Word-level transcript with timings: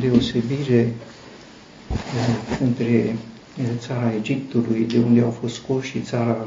deosebire 0.00 0.92
între 2.60 3.16
țara 3.78 4.12
Egiptului, 4.14 4.84
de 4.84 4.98
unde 4.98 5.20
au 5.20 5.30
fost 5.30 5.54
scoși, 5.54 5.90
și 5.90 6.00
țara 6.00 6.46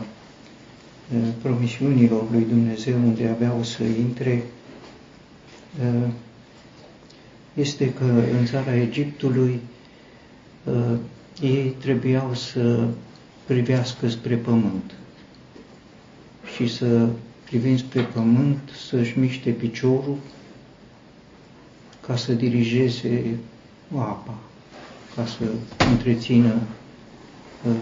promisiunilor 1.41 2.23
lui 2.31 2.45
Dumnezeu, 2.49 2.95
unde 2.95 3.27
aveau 3.27 3.63
să 3.63 3.83
intre, 3.83 4.43
este 7.53 7.93
că 7.93 8.03
în 8.39 8.45
țara 8.45 8.75
Egiptului 8.75 9.59
ei 11.41 11.75
trebuiau 11.79 12.33
să 12.33 12.87
privească 13.45 14.07
spre 14.07 14.35
pământ 14.35 14.91
și 16.55 16.67
să 16.75 17.07
privind 17.43 17.79
spre 17.79 18.01
pământ 18.01 18.59
să-și 18.89 19.19
miște 19.19 19.49
piciorul 19.49 20.17
ca 22.07 22.15
să 22.15 22.33
dirigeze 22.33 23.37
apa, 23.95 24.33
ca 25.15 25.25
să 25.25 25.43
întrețină 25.89 26.53
uh, 27.67 27.73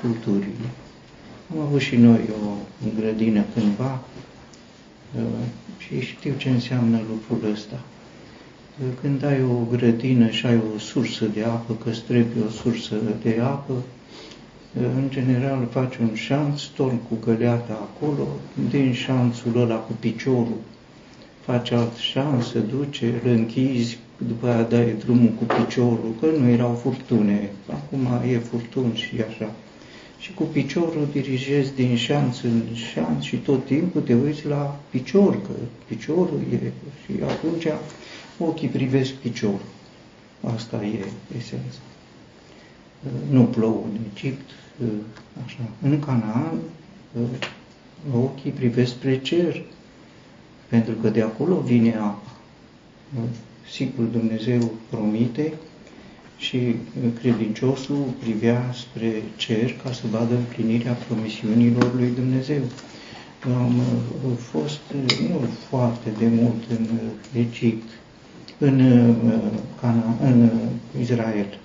culturile. 0.00 0.68
Am 1.52 1.60
avut 1.60 1.80
și 1.80 1.96
noi 1.96 2.20
o 2.44 2.54
grădină 3.00 3.44
cândva 3.54 4.00
uh, 5.16 5.22
și 5.78 6.00
știu 6.00 6.34
ce 6.36 6.48
înseamnă 6.48 7.00
lucrul 7.08 7.50
ăsta. 7.52 7.80
Uh, 8.80 8.86
când 9.00 9.24
ai 9.24 9.42
o 9.42 9.76
grădină 9.76 10.28
și 10.28 10.46
ai 10.46 10.56
o 10.74 10.78
sursă 10.78 11.24
de 11.24 11.42
apă, 11.42 11.74
că 11.74 11.90
trebuie 12.06 12.44
o 12.46 12.50
sursă 12.50 12.94
de 13.22 13.40
apă, 13.42 13.72
în 14.80 15.08
general 15.08 15.68
faci 15.70 15.96
un 15.96 16.14
șanț, 16.14 16.62
torn 16.62 16.96
cu 16.96 17.16
găleata 17.24 17.72
acolo, 17.72 18.26
din 18.70 18.92
șanțul 18.92 19.60
ăla 19.60 19.76
cu 19.76 19.92
piciorul, 20.00 20.60
faci 21.46 21.70
alt 21.70 21.96
șanț, 21.96 22.46
se 22.46 22.58
duce, 22.58 23.20
îl 23.24 23.30
închizi, 23.30 23.98
după 24.26 24.46
aia 24.46 24.62
dai 24.62 24.94
drumul 25.04 25.30
cu 25.38 25.44
piciorul, 25.44 26.14
că 26.20 26.26
nu 26.26 26.48
erau 26.48 26.74
furtune, 26.74 27.50
acum 27.70 28.28
e 28.30 28.38
furtun 28.38 28.94
și 28.94 29.14
așa. 29.28 29.50
Și 30.18 30.34
cu 30.34 30.42
piciorul 30.42 31.08
dirigezi 31.12 31.74
din 31.74 31.96
șanț 31.96 32.40
în 32.40 32.62
șanț 32.74 33.22
și 33.22 33.36
tot 33.36 33.64
timpul 33.64 34.00
te 34.00 34.14
uiți 34.14 34.46
la 34.46 34.80
picior, 34.90 35.42
că 35.42 35.52
piciorul 35.88 36.40
e, 36.52 36.72
și 37.04 37.12
atunci 37.22 37.66
ochii 38.38 38.68
privesc 38.68 39.12
piciorul. 39.12 39.60
Asta 40.54 40.84
e 40.84 41.04
esența. 41.36 41.78
Nu 43.30 43.42
plouă 43.42 43.84
în 43.92 43.98
Egipt, 44.12 44.50
așa. 45.44 45.68
În 45.82 45.98
Canaan, 45.98 46.58
ochii 48.14 48.50
privesc 48.50 48.90
spre 48.90 49.20
cer, 49.20 49.64
pentru 50.68 50.94
că 50.94 51.08
de 51.08 51.22
acolo 51.22 51.60
vine 51.60 51.94
apa. 51.94 52.30
Sigur, 53.70 54.04
Dumnezeu 54.04 54.72
promite 54.90 55.52
și 56.38 56.74
credinciosul 57.20 58.04
privea 58.20 58.72
spre 58.74 59.22
cer 59.36 59.72
ca 59.82 59.92
să 59.92 60.02
vadă 60.10 60.34
împlinirea 60.34 60.92
promisiunilor 60.92 61.94
lui 61.94 62.10
Dumnezeu. 62.14 62.62
Am 63.44 63.80
fost 64.36 64.80
nu 65.28 65.40
foarte 65.68 66.10
de 66.18 66.26
mult 66.26 66.62
în 66.70 66.86
Egipt, 67.40 67.88
în, 68.58 69.14
Cana, 69.80 70.16
în 70.22 70.50
Israel, 71.00 71.58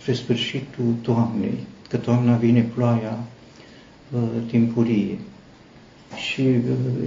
spre 0.00 0.12
sfârșitul 0.12 0.94
toamnei, 1.02 1.58
că 1.88 1.96
toamna 1.96 2.36
vine 2.36 2.60
ploaia 2.74 3.18
timpurie. 4.46 5.18
Și 6.20 6.42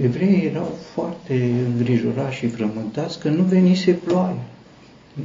evreii 0.02 0.44
erau 0.44 0.76
foarte 0.92 1.50
îngrijorați 1.74 2.34
și 2.34 2.46
frământați 2.46 3.20
că 3.20 3.28
nu 3.28 3.42
venise 3.42 3.92
ploaia. 3.92 4.44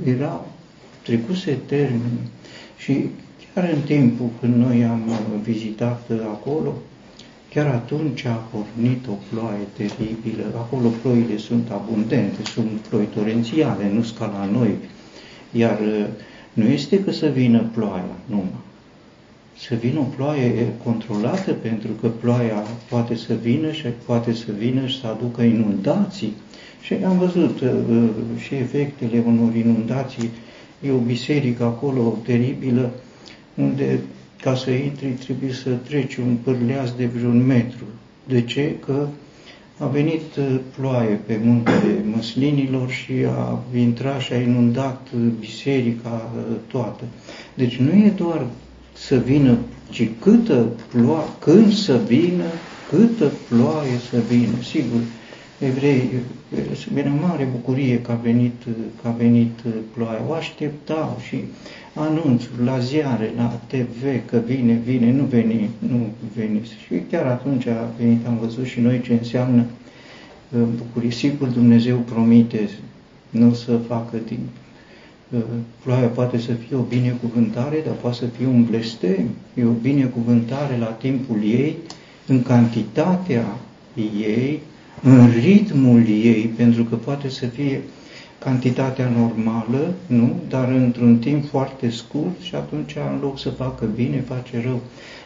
Era 0.05 0.45
trecuse 1.03 1.57
termen. 1.65 2.17
Și 2.77 3.05
chiar 3.53 3.69
în 3.73 3.81
timpul 3.81 4.29
când 4.39 4.55
noi 4.55 4.83
am 4.85 5.11
vizitat 5.43 6.09
acolo, 6.31 6.73
chiar 7.49 7.65
atunci 7.65 8.25
a 8.25 8.43
pornit 8.51 9.07
o 9.07 9.13
ploaie 9.29 9.67
teribilă. 9.77 10.43
Acolo 10.55 10.89
ploile 11.01 11.37
sunt 11.37 11.69
abundente, 11.69 12.43
sunt 12.43 12.69
ploi 12.89 13.05
torențiale, 13.05 13.91
nu 13.93 14.05
ca 14.19 14.25
la 14.25 14.57
noi. 14.59 14.75
Iar 15.51 15.79
nu 16.53 16.65
este 16.65 17.03
că 17.03 17.11
să 17.11 17.27
vină 17.27 17.69
ploaia 17.73 18.15
numai. 18.25 18.65
Să 19.59 19.75
vină 19.75 19.99
o 19.99 20.03
ploaie 20.15 20.73
controlată, 20.83 21.51
pentru 21.51 21.91
că 22.01 22.07
ploaia 22.07 22.63
poate 22.89 23.15
să 23.15 23.33
vină 23.41 23.71
și 23.71 23.85
poate 24.05 24.33
să 24.33 24.45
vină 24.57 24.85
și 24.85 24.99
să 24.99 25.07
aducă 25.07 25.41
inundații. 25.41 26.33
Și 26.81 26.93
am 26.93 27.17
văzut 27.17 27.59
uh, 27.59 28.09
și 28.37 28.55
efectele 28.55 29.23
unor 29.25 29.55
inundații. 29.55 30.29
E 30.81 30.91
o 30.91 30.97
biserică 30.97 31.63
acolo 31.63 32.17
teribilă, 32.23 32.91
unde 33.55 33.99
ca 34.41 34.55
să 34.55 34.71
intri 34.71 35.07
trebuie 35.07 35.51
să 35.51 35.69
treci 35.69 36.15
un 36.15 36.37
pârleaz 36.43 36.93
de 36.97 37.05
vreun 37.05 37.45
metru. 37.45 37.83
De 38.27 38.41
ce? 38.41 38.75
Că 38.85 39.07
a 39.77 39.85
venit 39.85 40.35
uh, 40.35 40.59
ploaie 40.77 41.19
pe 41.25 41.39
muntele 41.43 42.03
măslinilor 42.15 42.89
și 42.89 43.13
a 43.37 43.59
intrat 43.75 44.19
și 44.19 44.33
a 44.33 44.37
inundat 44.41 45.07
uh, 45.15 45.21
biserica 45.39 46.31
uh, 46.35 46.55
toată. 46.67 47.03
Deci 47.53 47.77
nu 47.77 47.89
e 47.89 48.13
doar 48.15 48.45
să 48.99 49.15
vină, 49.15 49.57
ci 49.89 50.09
câtă 50.21 50.65
ploaie, 50.91 51.27
când 51.39 51.73
să 51.73 51.99
vină, 52.07 52.43
câtă 52.89 53.31
ploaie 53.49 53.97
să 54.09 54.17
vină. 54.29 54.61
Sigur, 54.63 54.99
evrei, 55.59 56.09
era 56.95 57.09
mare 57.09 57.47
bucurie 57.51 58.01
că 58.01 58.11
a 58.11 58.15
venit, 58.15 58.63
că 59.01 59.07
a 59.07 59.11
venit 59.11 59.59
ploaia. 59.93 60.21
O 60.29 60.33
așteptau 60.33 61.19
și 61.27 61.43
anunțuri 61.93 62.63
la 62.63 62.79
ziare, 62.79 63.33
la 63.35 63.61
TV, 63.67 64.25
că 64.25 64.37
vine, 64.45 64.81
vine, 64.85 65.11
nu 65.11 65.23
veni, 65.23 65.69
nu 65.79 66.07
veni. 66.35 66.61
Și 66.85 67.01
chiar 67.11 67.25
atunci 67.25 67.65
a 67.65 67.89
venit, 67.97 68.25
am 68.27 68.37
văzut 68.41 68.65
și 68.65 68.79
noi 68.79 69.01
ce 69.01 69.13
înseamnă 69.13 69.65
uh, 70.51 70.61
bucurie. 70.77 71.11
Sigur, 71.11 71.47
Dumnezeu 71.47 71.97
promite 71.97 72.69
nu 73.29 73.53
să 73.53 73.77
facă 73.87 74.17
timp. 74.17 74.47
Uh, 75.31 75.39
ploaia 75.83 76.07
poate 76.07 76.37
să 76.37 76.51
fie 76.53 76.75
o 76.75 76.81
binecuvântare, 76.81 77.81
dar 77.85 77.93
poate 77.93 78.15
să 78.15 78.25
fie 78.25 78.45
un 78.45 78.63
blestem. 78.63 79.29
E 79.53 79.65
o 79.65 79.71
binecuvântare 79.71 80.77
la 80.77 80.85
timpul 80.85 81.43
ei, 81.43 81.75
în 82.27 82.43
cantitatea 82.43 83.57
ei, 84.21 84.61
în 85.03 85.29
ritmul 85.29 86.07
ei, 86.07 86.53
pentru 86.55 86.83
că 86.83 86.95
poate 86.95 87.29
să 87.29 87.45
fie 87.45 87.81
cantitatea 88.39 89.09
normală, 89.09 89.93
nu? 90.05 90.35
dar 90.49 90.69
într-un 90.69 91.17
timp 91.17 91.47
foarte 91.47 91.89
scurt 91.89 92.41
și 92.41 92.55
atunci 92.55 92.95
în 93.13 93.19
loc 93.21 93.39
să 93.39 93.49
facă 93.49 93.85
bine, 93.95 94.19
face 94.19 94.61
rău. 94.61 94.81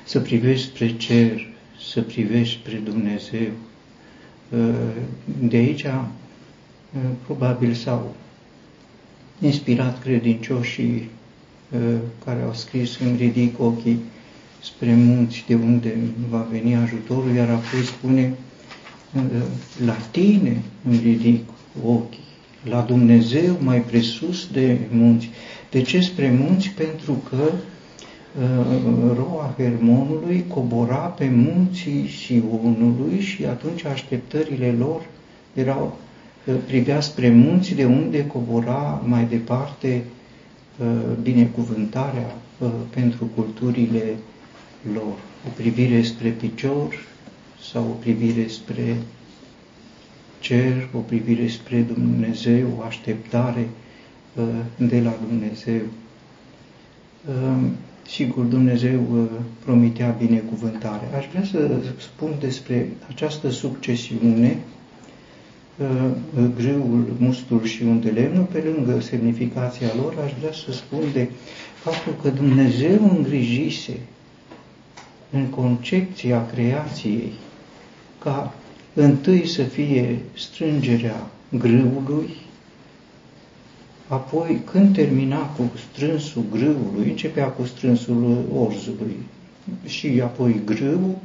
Să 0.06 0.20
privești 0.20 0.68
spre 0.68 0.96
cer, 0.96 1.48
să 1.92 2.02
privești 2.02 2.60
spre 2.60 2.82
Dumnezeu. 2.84 3.52
De 5.40 5.58
aici 5.58 5.86
probabil 7.26 7.74
s-au 7.74 8.16
inspirat 9.42 10.02
credincioșii 10.02 11.10
care 12.26 12.42
au 12.42 12.54
scris 12.54 13.00
îmi 13.00 13.18
ridic 13.18 13.60
ochii 13.60 14.00
spre 14.62 14.94
munți 14.94 15.44
de 15.48 15.56
unde 15.56 15.98
va 16.30 16.48
veni 16.52 16.76
ajutorul, 16.76 17.36
iar 17.36 17.50
apoi 17.50 17.84
spune 17.86 18.34
la 19.86 19.94
tine 20.12 20.62
îmi 20.88 21.00
ridic 21.04 21.44
ochii 21.86 22.20
la 22.64 22.82
Dumnezeu 22.82 23.58
mai 23.60 23.82
presus 23.82 24.48
de 24.52 24.78
munți. 24.92 25.30
De 25.72 25.82
ce 25.82 26.00
spre 26.00 26.32
munți? 26.40 26.70
Pentru 26.70 27.24
că 27.30 27.52
uh, 27.52 29.16
roa 29.16 29.54
Hermonului 29.58 30.46
cobora 30.48 30.96
pe 30.96 31.30
munții 31.30 32.10
Sionului 32.10 33.20
și 33.20 33.46
atunci 33.46 33.86
așteptările 33.86 34.76
lor 34.78 35.02
erau 35.54 35.86
uh, 35.86 36.11
privea 36.66 37.02
spre 37.02 37.30
munți 37.30 37.74
de 37.74 37.86
unde 37.86 38.28
cobora 38.28 39.02
mai 39.06 39.26
departe 39.26 40.04
uh, 40.78 40.88
binecuvântarea 41.22 42.36
uh, 42.58 42.70
pentru 42.90 43.30
culturile 43.36 44.16
lor. 44.94 45.16
O 45.48 45.50
privire 45.56 46.02
spre 46.02 46.30
picior 46.30 46.96
sau 47.72 47.84
o 47.84 47.94
privire 48.00 48.48
spre 48.48 48.98
cer, 50.42 50.90
o 50.94 50.98
privire 51.00 51.48
spre 51.48 51.82
Dumnezeu, 51.82 52.68
o 52.80 52.82
așteptare 52.82 53.70
uh, 54.36 54.44
de 54.78 55.02
la 55.02 55.14
Dumnezeu. 55.28 55.82
Uh, 57.28 57.70
sigur, 58.08 58.44
Dumnezeu 58.44 59.02
uh, 59.14 59.28
promitea 59.66 60.10
binecuvântare. 60.10 61.16
Aș 61.18 61.26
vrea 61.32 61.44
să 61.44 61.70
spun 61.98 62.34
despre 62.40 62.90
această 63.08 63.50
succesiune, 63.50 64.58
grâul, 66.56 67.14
mustul 67.18 67.64
și 67.64 67.84
undelemnul, 67.84 68.44
pe 68.52 68.64
lângă 68.74 69.00
semnificația 69.00 69.88
lor, 69.96 70.16
aș 70.26 70.32
vrea 70.40 70.52
să 70.52 70.72
spun 70.72 71.00
de 71.14 71.30
faptul 71.76 72.16
că 72.22 72.30
Dumnezeu 72.30 73.16
îngrijise 73.16 73.98
în 75.32 75.46
concepția 75.46 76.46
creației 76.46 77.32
ca 78.20 78.54
întâi 78.94 79.48
să 79.48 79.64
fie 79.64 80.20
strângerea 80.34 81.28
grâului, 81.58 82.30
apoi 84.08 84.62
când 84.72 84.96
termina 84.96 85.40
cu 85.40 85.72
strânsul 85.92 86.44
grâului, 86.52 87.10
începea 87.10 87.46
cu 87.46 87.66
strânsul 87.66 88.46
orzului 88.56 89.18
și 89.86 90.22
apoi 90.24 90.62
grâul, 90.66 91.16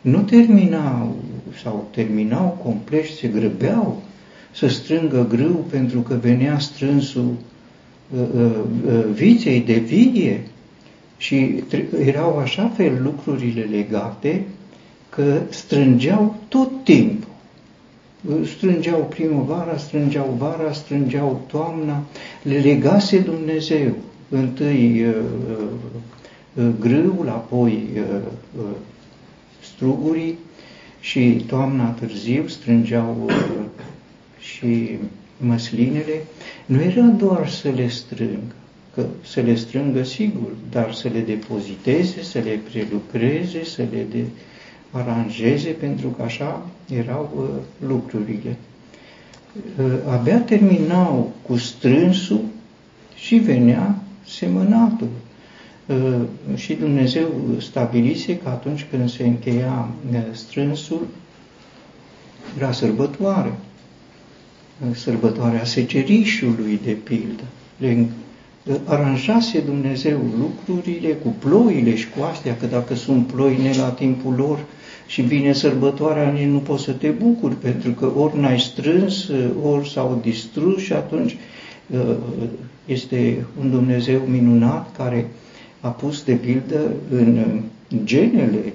nu 0.00 0.22
terminau 0.22 1.16
sau 1.62 1.88
terminau 1.90 2.58
complet, 2.62 3.04
se 3.04 3.28
grăbeau 3.28 4.02
să 4.54 4.68
strângă 4.68 5.26
grâu 5.28 5.64
pentru 5.70 6.00
că 6.00 6.14
venea 6.14 6.58
strânsul 6.58 7.34
uh, 8.14 8.20
uh, 8.34 8.50
uh, 8.86 9.04
viței 9.12 9.60
de 9.60 9.74
vie 9.74 10.40
și 11.16 11.62
erau 12.04 12.38
așa 12.38 12.72
fel 12.76 13.02
lucrurile 13.02 13.62
legate 13.70 14.44
că 15.08 15.40
strângeau 15.50 16.36
tot 16.48 16.70
timpul. 16.84 17.30
Strângeau 18.56 19.06
primăvara, 19.10 19.76
strângeau 19.76 20.36
vara, 20.38 20.72
strângeau 20.72 21.40
toamna, 21.46 22.02
le 22.42 22.58
legase 22.58 23.18
Dumnezeu. 23.18 23.92
Întâi 24.28 25.06
grâul, 26.80 27.28
apoi 27.28 27.88
strugurii 29.60 30.38
și 31.02 31.44
toamna 31.46 31.88
târziu 31.88 32.46
strângeau 32.46 33.30
și 34.38 34.98
măslinele. 35.36 36.24
Nu 36.66 36.80
era 36.80 37.02
doar 37.02 37.48
să 37.48 37.68
le 37.68 37.88
strângă, 37.88 38.54
că 38.94 39.06
să 39.24 39.40
le 39.40 39.54
strângă 39.54 40.02
sigur, 40.02 40.50
dar 40.70 40.94
să 40.94 41.08
le 41.08 41.20
depoziteze, 41.20 42.22
să 42.22 42.38
le 42.38 42.60
prelucreze, 42.70 43.64
să 43.64 43.82
le 43.90 44.06
de 44.10 44.24
aranjeze, 44.90 45.70
pentru 45.70 46.08
că 46.08 46.22
așa 46.22 46.66
erau 46.94 47.30
uh, 47.36 47.88
lucrurile. 47.88 48.56
Uh, 49.78 49.92
abia 50.08 50.38
terminau 50.38 51.32
cu 51.46 51.56
strânsul 51.56 52.44
și 53.14 53.36
venea 53.36 54.02
semănatul. 54.26 55.08
Uh, 55.86 56.20
și 56.54 56.74
Dumnezeu 56.74 57.28
stabilise 57.60 58.38
că 58.38 58.48
atunci 58.48 58.86
când 58.90 59.10
se 59.10 59.26
încheia 59.26 59.88
uh, 60.12 60.18
strânsul, 60.32 61.06
era 62.58 62.72
sărbătoare. 62.72 63.52
Uh, 64.88 64.96
sărbătoarea 64.96 65.64
secerișului, 65.64 66.80
de 66.84 66.90
pildă. 66.90 67.42
Le 67.76 68.06
aranjase 68.84 69.60
Dumnezeu 69.60 70.20
lucrurile 70.38 71.08
cu 71.08 71.34
ploile 71.38 71.96
și 71.96 72.08
cu 72.08 72.22
astea, 72.22 72.56
că 72.56 72.66
dacă 72.66 72.94
sunt 72.94 73.26
ploi 73.26 73.58
ne 73.62 73.76
la 73.76 73.88
timpul 73.88 74.34
lor 74.34 74.58
și 75.06 75.22
vine 75.22 75.52
sărbătoarea, 75.52 76.30
nici 76.30 76.48
nu 76.48 76.58
poți 76.58 76.84
să 76.84 76.92
te 76.92 77.08
bucuri, 77.08 77.54
pentru 77.54 77.90
că 77.90 78.12
ori 78.16 78.38
n-ai 78.38 78.60
strâns, 78.60 79.28
ori 79.62 79.90
s-au 79.90 80.18
distrus 80.22 80.82
și 80.82 80.92
atunci 80.92 81.36
este 82.84 83.46
un 83.60 83.70
Dumnezeu 83.70 84.20
minunat 84.20 84.96
care 84.96 85.30
a 85.82 85.88
pus 85.88 86.24
de 86.24 86.32
pildă 86.32 86.92
în 87.10 87.60
genele 88.04 88.72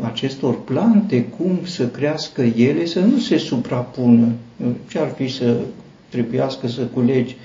acestor 0.00 0.64
plante 0.64 1.24
cum 1.24 1.58
să 1.62 1.86
crească 1.88 2.42
ele, 2.42 2.84
să 2.84 3.00
nu 3.00 3.18
se 3.18 3.36
suprapună. 3.36 4.28
Ce 4.88 4.98
ar 4.98 5.08
fi 5.16 5.28
să 5.28 5.56
trebuiască 6.08 6.68
să 6.68 6.80
culegi 6.82 7.36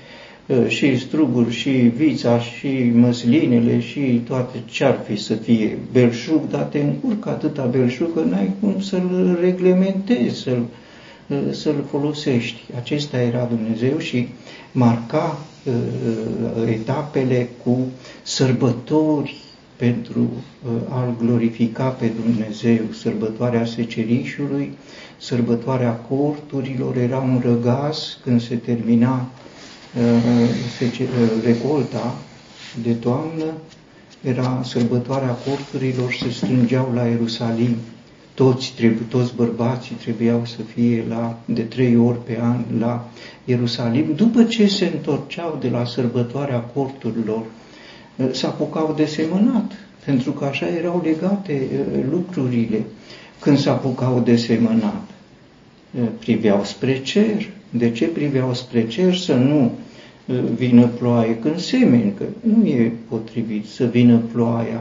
ă, 0.48 0.68
și 0.68 0.98
struguri, 0.98 1.50
și 1.50 1.70
vița, 1.70 2.40
și 2.40 2.92
măslinele, 2.94 3.80
și 3.80 4.00
toate 4.00 4.58
ce 4.70 4.84
ar 4.84 4.98
fi 5.06 5.16
să 5.16 5.34
fie 5.34 5.78
belșug, 5.92 6.40
dar 6.50 6.62
te 6.62 6.78
încurcă 6.78 7.28
atâta 7.28 7.64
belșug 7.64 8.14
că 8.14 8.20
n-ai 8.20 8.50
cum 8.60 8.80
să-l 8.80 9.38
reglementezi, 9.40 10.40
să-l, 10.40 10.62
ă, 10.62 10.66
să-l 11.50 11.84
folosești. 11.90 12.60
Acesta 12.76 13.20
era 13.20 13.44
Dumnezeu 13.44 13.98
și 13.98 14.28
marca 14.72 15.38
uh, 15.64 15.74
etapele 16.68 17.48
cu 17.62 17.78
sărbători 18.22 19.36
pentru 19.76 20.20
uh, 20.20 20.70
a-L 20.88 21.14
glorifica 21.18 21.84
pe 21.88 22.12
Dumnezeu, 22.24 22.84
sărbătoarea 22.92 23.64
secerișului, 23.64 24.76
sărbătoarea 25.18 25.92
corturilor, 25.92 26.96
era 26.96 27.18
un 27.18 27.40
răgaz 27.44 28.18
când 28.22 28.42
se 28.42 28.54
termina 28.54 29.26
uh, 29.96 30.48
recolta 31.44 32.14
de 32.82 32.92
toamnă, 32.92 33.44
era 34.22 34.60
sărbătoarea 34.64 35.36
corturilor, 35.46 36.12
se 36.12 36.30
strângeau 36.30 36.92
la 36.94 37.04
Ierusalim 37.04 37.76
toți, 38.34 38.72
trebuie, 38.76 39.06
toți 39.08 39.34
bărbații 39.34 39.94
trebuiau 39.94 40.44
să 40.44 40.62
fie 40.74 41.04
la, 41.08 41.38
de 41.44 41.62
trei 41.62 41.96
ori 41.96 42.24
pe 42.24 42.38
an 42.40 42.64
la 42.78 43.08
Ierusalim, 43.44 44.12
după 44.16 44.44
ce 44.44 44.66
se 44.66 44.90
întorceau 44.94 45.58
de 45.60 45.68
la 45.68 45.84
sărbătoarea 45.84 46.60
corturilor, 46.60 47.42
eh, 48.16 48.26
s 48.32 48.42
apucau 48.42 48.94
de 48.96 49.04
semănat, 49.04 49.72
pentru 50.04 50.32
că 50.32 50.44
așa 50.44 50.66
erau 50.68 51.00
legate 51.04 51.52
eh, 51.52 52.04
lucrurile. 52.10 52.84
Când 53.38 53.58
s 53.58 53.66
apucau 53.66 54.20
de 54.20 54.36
semănat, 54.36 55.08
eh, 56.00 56.02
priveau 56.18 56.64
spre 56.64 57.00
cer. 57.02 57.48
De 57.70 57.90
ce 57.90 58.06
priveau 58.06 58.54
spre 58.54 58.86
cer? 58.86 59.14
Să 59.14 59.34
nu 59.34 59.72
vină 60.56 60.86
ploaie 60.86 61.36
când 61.36 61.58
semeni, 61.58 62.12
că 62.16 62.24
nu 62.40 62.66
e 62.66 62.92
potrivit 63.08 63.66
să 63.66 63.84
vină 63.84 64.16
ploaia 64.32 64.80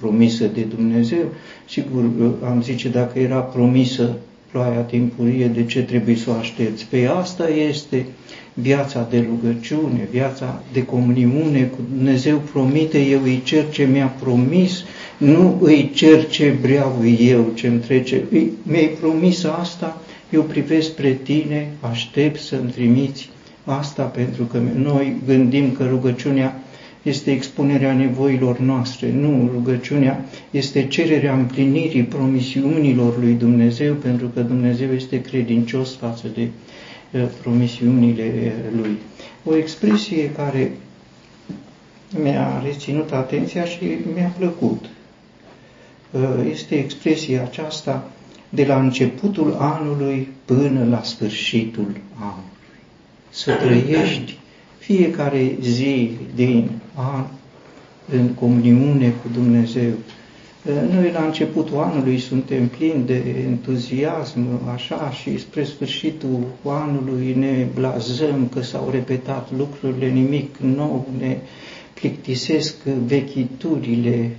promisă 0.00 0.44
de 0.54 0.60
Dumnezeu. 0.60 1.24
Sigur, 1.68 2.04
am 2.44 2.62
zice, 2.62 2.88
dacă 2.88 3.18
era 3.18 3.38
promisă 3.38 4.16
ploaia 4.50 4.80
timpurie, 4.80 5.46
de 5.46 5.64
ce 5.64 5.82
trebuie 5.82 6.16
să 6.16 6.30
o 6.30 6.32
aștepți? 6.32 6.86
Pe 6.90 7.06
asta 7.06 7.48
este 7.48 8.06
viața 8.54 9.06
de 9.10 9.26
rugăciune, 9.28 10.08
viața 10.10 10.62
de 10.72 10.84
comuniune 10.84 11.62
cu 11.62 11.78
Dumnezeu 11.94 12.42
promite, 12.52 12.98
eu 12.98 13.22
îi 13.22 13.40
cer 13.44 13.68
ce 13.70 13.84
mi-a 13.84 14.14
promis, 14.22 14.84
nu 15.16 15.58
îi 15.60 15.90
cer 15.94 16.28
ce 16.28 16.50
vreau 16.60 17.04
eu, 17.18 17.50
ce 17.54 17.66
îmi 17.66 17.78
trece. 17.78 18.22
Mi-ai 18.62 18.96
promis 19.00 19.44
asta, 19.44 20.00
eu 20.30 20.42
privesc 20.42 20.88
spre 20.88 21.12
tine, 21.22 21.68
aștept 21.80 22.40
să-mi 22.40 22.70
trimiți 22.70 23.30
asta, 23.64 24.02
pentru 24.02 24.44
că 24.44 24.60
noi 24.74 25.16
gândim 25.26 25.72
că 25.72 25.86
rugăciunea 25.90 26.62
este 27.08 27.30
expunerea 27.30 27.92
nevoilor 27.94 28.58
noastre, 28.58 29.12
nu 29.12 29.50
rugăciunea 29.52 30.24
este 30.50 30.86
cererea 30.86 31.34
împlinirii 31.34 32.02
promisiunilor 32.02 33.18
lui 33.18 33.32
Dumnezeu, 33.32 33.94
pentru 33.94 34.26
că 34.26 34.40
Dumnezeu 34.40 34.92
este 34.92 35.20
credincios 35.20 35.94
față 35.94 36.26
de 36.34 36.48
uh, 37.10 37.24
promisiunile 37.42 38.52
lui. 38.80 38.96
O 39.44 39.56
expresie 39.56 40.30
care 40.30 40.72
mi-a 42.22 42.62
reținut 42.64 43.12
atenția 43.12 43.64
și 43.64 43.84
mi-a 44.14 44.32
plăcut. 44.38 44.84
Uh, 46.10 46.20
este 46.50 46.74
expresia 46.74 47.42
aceasta 47.42 48.10
de 48.48 48.64
la 48.64 48.80
începutul 48.80 49.56
anului 49.58 50.28
până 50.44 50.86
la 50.90 51.02
sfârșitul 51.02 51.96
anului. 52.18 52.50
Să 53.30 53.52
trăiești 53.52 54.38
fiecare 54.78 55.56
zi 55.60 56.10
din 56.34 56.70
an 56.96 57.24
în 58.12 58.28
comuniune 58.28 59.08
cu 59.22 59.28
Dumnezeu. 59.32 59.92
Noi 60.92 61.10
la 61.12 61.24
începutul 61.24 61.78
anului 61.78 62.18
suntem 62.18 62.68
plini 62.68 63.04
de 63.06 63.22
entuziasm, 63.46 64.40
așa, 64.72 65.10
și 65.10 65.38
spre 65.38 65.64
sfârșitul 65.64 66.38
anului 66.64 67.34
ne 67.38 67.66
blazăm 67.74 68.48
că 68.54 68.62
s-au 68.62 68.88
repetat 68.90 69.48
lucrurile, 69.56 70.08
nimic 70.08 70.56
nou, 70.56 71.08
ne 71.18 71.36
plictisesc 71.94 72.82
vechiturile, 73.06 74.30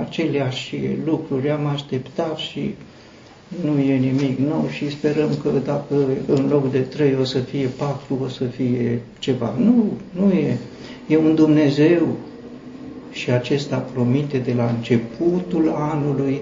aceleași 0.00 0.76
lucruri 1.04 1.50
am 1.50 1.66
așteptat 1.66 2.36
și 2.36 2.74
nu 3.64 3.80
e 3.80 3.96
nimic 3.96 4.38
nou 4.38 4.68
și 4.70 4.90
sperăm 4.90 5.30
că 5.42 5.50
dacă 5.64 5.94
în 6.26 6.46
loc 6.48 6.70
de 6.70 6.78
trei 6.78 7.16
o 7.20 7.24
să 7.24 7.38
fie 7.38 7.66
patru, 7.66 8.18
o 8.24 8.28
să 8.28 8.44
fie 8.44 9.00
ceva. 9.18 9.54
Nu, 9.58 9.92
nu 10.10 10.32
e. 10.32 10.58
E 11.06 11.16
un 11.16 11.34
Dumnezeu 11.34 12.16
și 13.10 13.30
acesta 13.30 13.76
promite 13.76 14.38
de 14.38 14.52
la 14.52 14.74
începutul 14.76 15.72
anului 15.76 16.40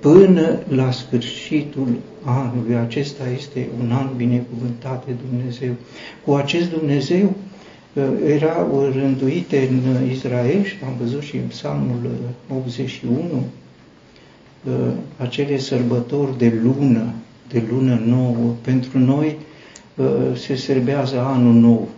până 0.00 0.58
la 0.68 0.90
sfârșitul 0.90 1.88
anului. 2.24 2.76
Acesta 2.76 3.22
este 3.36 3.68
un 3.82 3.92
an 3.92 4.08
binecuvântat 4.16 5.06
de 5.06 5.12
Dumnezeu. 5.28 5.72
Cu 6.24 6.32
acest 6.32 6.70
Dumnezeu 6.70 7.34
uh, 7.92 8.02
erau 8.26 8.90
rânduite 8.94 9.68
în 9.70 10.10
Israel 10.10 10.64
și 10.64 10.76
am 10.84 10.94
văzut 11.00 11.22
și 11.22 11.36
în 11.36 11.46
Psalmul 11.48 12.10
81, 12.48 13.44
Uh, 14.66 14.92
acele 15.16 15.58
sărbători 15.58 16.38
de 16.38 16.52
lună, 16.62 17.12
de 17.48 17.62
lună 17.70 18.02
nouă, 18.06 18.54
pentru 18.60 18.98
noi 18.98 19.36
uh, 19.96 20.06
se 20.34 20.54
serbează 20.54 21.20
anul 21.20 21.54
nou. 21.54 21.88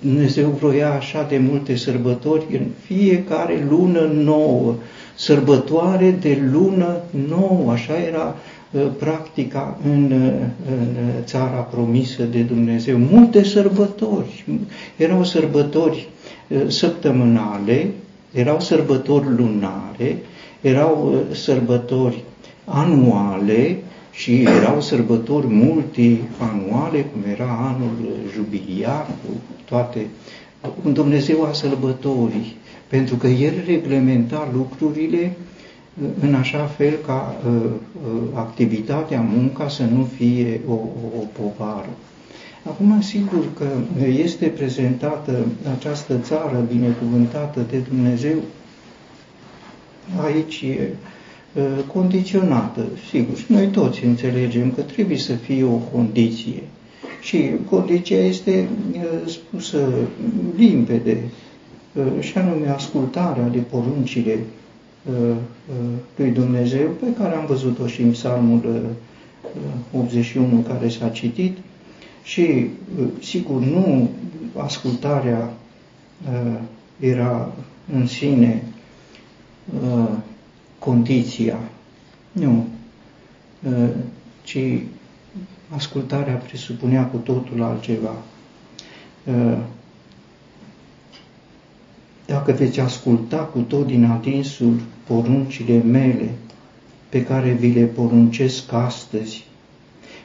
Dumnezeu 0.00 0.48
vroia 0.48 0.92
așa 0.92 1.26
de 1.28 1.38
multe 1.38 1.76
sărbători 1.76 2.44
în 2.52 2.66
fiecare 2.86 3.66
lună 3.68 4.00
nouă 4.00 4.74
sărbătoare 5.20 6.10
de 6.20 6.38
lună 6.52 6.96
nouă, 7.28 7.72
așa 7.72 7.98
era 8.08 8.36
uh, 8.70 8.82
practica 8.98 9.78
în, 9.84 10.12
uh, 10.12 10.32
în 10.68 10.96
țara 11.24 11.56
promisă 11.56 12.22
de 12.22 12.40
Dumnezeu. 12.40 12.98
Multe 12.98 13.44
sărbători, 13.44 14.44
erau 14.96 15.24
sărbători 15.24 16.08
uh, 16.48 16.60
săptămânale, 16.66 17.90
erau 18.32 18.60
sărbători 18.60 19.26
lunare, 19.36 20.16
erau 20.60 21.24
sărbători 21.32 22.24
anuale 22.64 23.76
și 24.10 24.42
erau 24.42 24.80
sărbători 24.80 25.46
multianuale, 25.46 27.00
cum 27.12 27.30
era 27.30 27.74
anul 27.74 28.08
jubiliar, 28.34 29.06
cu 29.06 29.40
toate, 29.64 30.06
un 30.84 30.92
Dumnezeu 30.92 31.44
a 31.44 31.52
sărbătorii, 31.52 32.56
pentru 32.88 33.16
că 33.16 33.26
El 33.26 33.52
reglementa 33.66 34.48
lucrurile 34.52 35.36
în 36.20 36.34
așa 36.34 36.64
fel 36.64 36.98
ca 37.06 37.36
uh, 37.46 37.52
uh, 37.62 38.20
activitatea, 38.34 39.20
munca 39.20 39.68
să 39.68 39.82
nu 39.82 40.08
fie 40.16 40.60
o, 40.68 40.72
o, 40.72 41.20
o 41.20 41.24
povară. 41.32 41.88
Acum, 42.66 43.00
sigur 43.00 43.44
că 43.58 43.66
este 44.06 44.46
prezentată 44.46 45.46
această 45.78 46.18
țară 46.18 46.66
binecuvântată 46.72 47.60
de 47.70 47.78
Dumnezeu, 47.88 48.36
aici 50.24 50.60
e 50.60 50.78
uh, 50.80 50.96
condiționată, 51.92 52.86
sigur, 53.10 53.36
și 53.36 53.44
noi 53.48 53.66
toți 53.66 54.04
înțelegem 54.04 54.70
că 54.72 54.80
trebuie 54.80 55.16
să 55.16 55.32
fie 55.32 55.64
o 55.64 55.76
condiție. 55.92 56.62
Și 57.20 57.50
condiția 57.70 58.18
este 58.18 58.68
uh, 58.92 59.00
spusă 59.26 59.88
limpede, 60.56 61.18
uh, 61.92 62.04
și 62.20 62.38
anume 62.38 62.68
ascultarea 62.68 63.48
de 63.48 63.58
poruncile 63.58 64.38
lui 66.16 66.30
Dumnezeu, 66.30 66.88
pe 67.00 67.06
care 67.18 67.34
am 67.34 67.46
văzut-o 67.46 67.86
și 67.86 68.02
în 68.02 68.10
Psalmul 68.10 68.84
81 69.92 70.60
care 70.68 70.88
s-a 70.88 71.08
citit, 71.08 71.56
și, 72.22 72.66
sigur, 73.22 73.60
nu 73.60 74.10
ascultarea 74.56 75.52
era 76.98 77.52
în 77.92 78.06
sine 78.06 78.62
condiția, 80.80 81.58
nu, 82.32 82.66
ci 84.42 84.58
ascultarea 85.68 86.34
presupunea 86.34 87.06
cu 87.06 87.16
totul 87.16 87.62
altceva. 87.62 88.14
Dacă 92.26 92.52
veți 92.52 92.80
asculta 92.80 93.36
cu 93.36 93.58
tot 93.58 93.86
din 93.86 94.04
atinsul 94.04 94.80
poruncile 95.06 95.82
mele, 95.82 96.30
pe 97.08 97.24
care 97.24 97.52
vi 97.52 97.72
le 97.72 97.84
poruncesc 97.84 98.72
astăzi, 98.72 99.44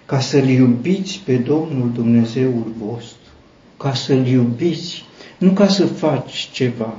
ca 0.05 0.19
să-L 0.19 0.47
iubiți 0.47 1.21
pe 1.25 1.35
Domnul 1.35 1.91
Dumnezeul 1.93 2.73
vostru, 2.77 3.31
ca 3.77 3.93
să-L 3.93 4.27
iubiți, 4.27 5.03
nu 5.37 5.51
ca 5.51 5.67
să 5.67 5.85
faci 5.85 6.49
ceva, 6.51 6.97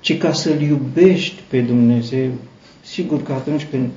ci 0.00 0.18
ca 0.18 0.32
să-L 0.32 0.60
iubești 0.60 1.42
pe 1.48 1.60
Dumnezeu. 1.60 2.30
Sigur 2.84 3.22
că 3.22 3.32
atunci 3.32 3.66
când 3.70 3.90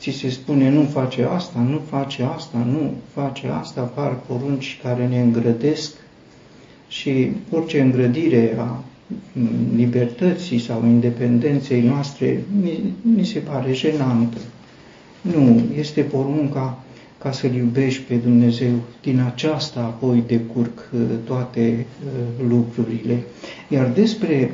ți 0.00 0.10
se 0.10 0.30
spune 0.30 0.70
nu 0.70 0.82
face 0.82 1.24
asta, 1.24 1.58
nu 1.58 1.80
face 1.90 2.22
asta, 2.22 2.58
nu 2.58 2.92
face 3.12 3.46
asta, 3.46 3.80
apar 3.80 4.16
porunci 4.26 4.78
care 4.82 5.06
ne 5.06 5.20
îngrădesc 5.20 5.92
și 6.88 7.30
orice 7.50 7.80
îngrădire 7.80 8.56
a 8.58 8.82
libertății 9.76 10.58
sau 10.58 10.84
independenței 10.86 11.82
noastre 11.82 12.44
mi, 12.62 12.94
mi 13.02 13.24
se 13.24 13.38
pare 13.38 13.72
jenantă. 13.72 14.38
Nu, 15.20 15.60
este 15.78 16.00
porunca 16.00 16.78
ca 17.18 17.32
să-L 17.32 17.54
iubești 17.54 18.02
pe 18.02 18.14
Dumnezeu. 18.14 18.70
Din 19.02 19.20
aceasta 19.20 19.80
apoi 19.80 20.24
decurg 20.26 20.90
uh, 20.94 21.00
toate 21.24 21.86
uh, 22.04 22.46
lucrurile. 22.48 23.18
Iar 23.68 23.86
despre 23.86 24.50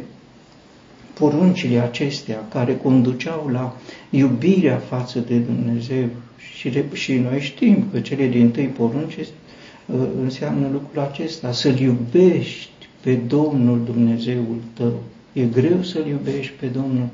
poruncile 1.18 1.78
acestea 1.78 2.46
care 2.50 2.76
conduceau 2.76 3.48
la 3.52 3.76
iubirea 4.10 4.76
față 4.76 5.18
de 5.18 5.36
Dumnezeu. 5.36 6.08
Și, 6.56 6.82
și 6.92 7.12
noi 7.14 7.40
știm 7.40 7.84
că 7.92 8.00
cele 8.00 8.26
din 8.26 8.50
tâi 8.50 8.66
porunci 8.66 9.16
uh, 9.16 9.96
înseamnă 10.22 10.68
lucrul 10.72 11.02
acesta, 11.02 11.52
să-L 11.52 11.78
iubești 11.78 12.68
pe 13.00 13.12
Domnul 13.14 13.80
Dumnezeul 13.84 14.56
tău. 14.72 15.02
E 15.32 15.42
greu 15.42 15.82
să-L 15.82 16.06
iubești 16.06 16.52
pe 16.60 16.66
Domnul, 16.66 17.08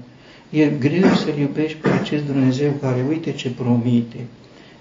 e 0.51 0.67
greu 0.67 1.15
să-L 1.15 1.39
iubești 1.39 1.77
pe 1.77 1.89
acest 1.89 2.25
Dumnezeu 2.27 2.71
care 2.81 3.05
uite 3.09 3.33
ce 3.33 3.51
promite, 3.51 4.27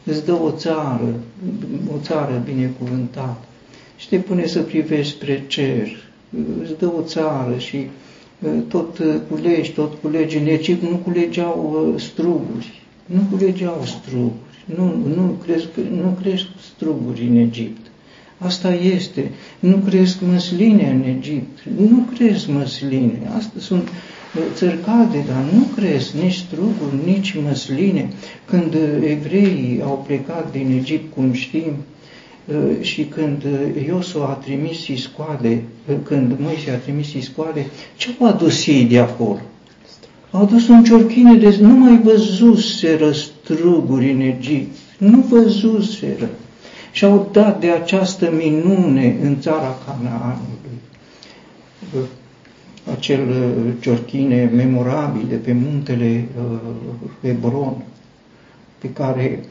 îți 0.04 0.26
dă 0.26 0.34
o 0.34 0.52
țară, 0.52 1.14
o 1.94 1.98
țară 2.02 2.44
binecuvântată. 2.46 3.44
Și 3.98 4.10
te 4.10 4.18
pune 4.18 4.46
să 4.46 4.60
privești 4.62 5.14
spre 5.14 5.44
cer, 5.48 5.88
îți 6.64 6.78
dă 6.78 6.92
o 6.98 7.02
țară 7.02 7.58
și 7.58 7.88
tot 8.68 9.02
culegi, 9.30 9.72
tot 9.72 9.94
culegi. 10.02 10.38
În 10.38 10.48
Egipt 10.48 10.82
nu 10.82 10.96
culegeau 10.96 11.94
struguri, 11.98 12.82
nu 13.06 13.22
culegeau 13.32 13.82
struguri, 13.86 14.34
nu, 14.76 14.84
nu, 15.16 15.38
cresc, 15.44 15.68
nu 15.76 16.18
cresc 16.22 16.46
struguri 16.76 17.28
în 17.28 17.36
Egipt. 17.36 17.88
Asta 18.38 18.74
este. 18.74 19.32
Nu 19.60 19.76
cresc 19.76 20.18
măsline 20.22 20.90
în 20.90 21.16
Egipt. 21.18 21.60
Nu 21.90 22.06
cresc 22.16 22.48
măsline. 22.48 23.20
Asta 23.38 23.60
sunt 23.60 23.90
țărcade, 24.54 25.24
dar 25.28 25.44
nu 25.54 25.64
cresc 25.76 26.12
nici 26.12 26.36
struguri, 26.36 26.96
nici 27.06 27.36
măsline. 27.48 28.10
Când 28.46 28.74
evreii 29.04 29.82
au 29.84 30.04
plecat 30.08 30.52
din 30.52 30.78
Egipt, 30.80 31.14
cum 31.14 31.34
știm, 31.34 31.74
și 32.82 33.04
când 33.04 33.44
Iosu 33.88 34.22
a 34.22 34.40
trimis 34.44 34.88
iscoade, 34.88 35.64
când 36.04 36.36
Moise 36.40 36.72
a 36.72 36.76
trimis 36.78 37.14
iscoade, 37.14 37.66
ce 37.96 38.10
au 38.20 38.28
adus 38.28 38.68
ei 38.68 38.84
de 38.84 39.00
acolo? 39.00 39.40
Au 40.32 40.42
adus 40.42 40.68
un 40.68 40.84
ciorchine 40.84 41.36
de... 41.36 41.58
Nu 41.62 41.74
mai 41.74 42.00
văzuseră 42.04 43.12
struguri 43.12 44.12
în 44.12 44.20
Egipt. 44.20 44.76
Nu 44.98 45.26
văzuseră. 45.30 46.30
Și 46.92 47.06
au 47.06 47.30
dat 47.32 47.60
de 47.60 47.70
această 47.70 48.32
minune 48.38 49.18
în 49.22 49.40
țara 49.40 49.78
Canaanului 49.86 50.58
acel 52.92 53.30
uh, 53.30 53.74
ciorchine 53.80 54.52
memorabil 54.56 55.26
de 55.30 55.36
pe 55.36 55.54
muntele 55.54 56.28
uh, 56.38 56.60
Hebron, 57.22 57.84
pe 58.78 58.90
care 58.90 59.40
uh, 59.42 59.48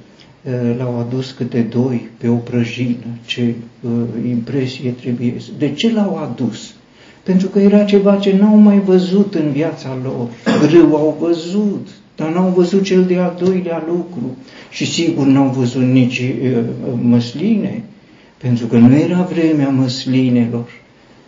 l-au 0.79 0.99
adus 0.99 1.31
câte 1.31 1.61
doi 1.61 2.09
pe 2.19 2.29
o 2.29 2.35
prăjină, 2.35 3.07
ce 3.27 3.55
impresie 4.29 4.91
trebuie. 4.91 5.35
De 5.59 5.73
ce 5.73 5.93
l-au 5.93 6.17
adus? 6.17 6.75
Pentru 7.23 7.49
că 7.49 7.59
era 7.59 7.85
ceva 7.85 8.17
ce 8.17 8.37
n-au 8.37 8.57
mai 8.57 8.81
văzut 8.81 9.35
în 9.35 9.51
viața 9.51 9.99
lor. 10.03 10.29
Grâu 10.69 10.97
au 10.97 11.17
văzut, 11.21 11.89
dar 12.17 12.33
n-au 12.33 12.53
văzut 12.57 12.83
cel 12.83 13.05
de-al 13.05 13.37
doilea 13.45 13.85
lucru. 13.87 14.37
Și 14.71 14.87
sigur 14.87 15.27
n-au 15.27 15.49
văzut 15.49 15.83
nici 15.83 16.23
măsline, 17.03 17.83
pentru 18.37 18.67
că 18.67 18.77
nu 18.77 18.97
era 18.97 19.29
vremea 19.33 19.69
măslinelor 19.69 20.69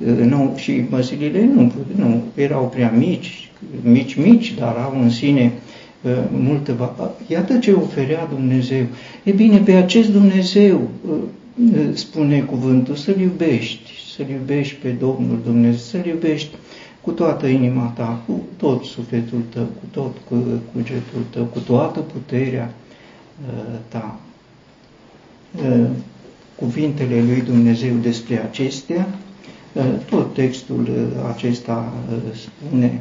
nu, 0.07 0.55
și 0.57 0.85
măsilile 0.91 1.51
nu, 1.55 1.73
nu 1.97 2.23
erau 2.35 2.69
prea 2.75 2.95
mici, 2.99 3.51
mici, 3.83 4.15
mici, 4.15 4.55
dar 4.59 4.77
au 4.77 5.01
în 5.03 5.11
sine 5.11 5.53
uh, 6.03 6.13
multă... 6.33 6.95
Iată 7.27 7.59
ce 7.59 7.73
oferea 7.73 8.27
Dumnezeu. 8.27 8.87
E 9.23 9.33
bine, 9.33 9.59
pe 9.59 9.73
acest 9.73 10.11
Dumnezeu 10.11 10.89
uh, 11.09 11.15
uh, 11.75 11.95
spune 11.95 12.41
cuvântul, 12.41 12.95
să-L 12.95 13.21
iubești, 13.21 13.91
să-L 14.17 14.29
iubești 14.29 14.75
pe 14.75 14.89
Domnul 14.89 15.39
Dumnezeu, 15.45 15.79
să-L 15.79 16.07
iubești 16.07 16.55
cu 17.01 17.11
toată 17.11 17.47
inima 17.47 17.93
ta, 17.97 18.21
cu 18.27 18.41
tot 18.57 18.85
sufletul 18.85 19.43
tău, 19.49 19.63
cu 19.63 19.85
tot 19.91 20.17
cu 20.29 20.35
cugetul 20.73 21.23
tău, 21.31 21.45
cu 21.45 21.59
toată 21.59 22.01
puterea 22.01 22.75
ta. 23.89 24.21
Cuvintele 26.55 27.23
lui 27.23 27.43
Dumnezeu 27.47 27.95
despre 28.03 28.43
acestea 28.43 29.09
Eh, 29.73 29.83
tot 30.09 30.35
textul 30.35 30.89
eh, 30.89 31.33
acesta 31.35 31.93
eh, 32.13 32.39
spune 32.39 33.01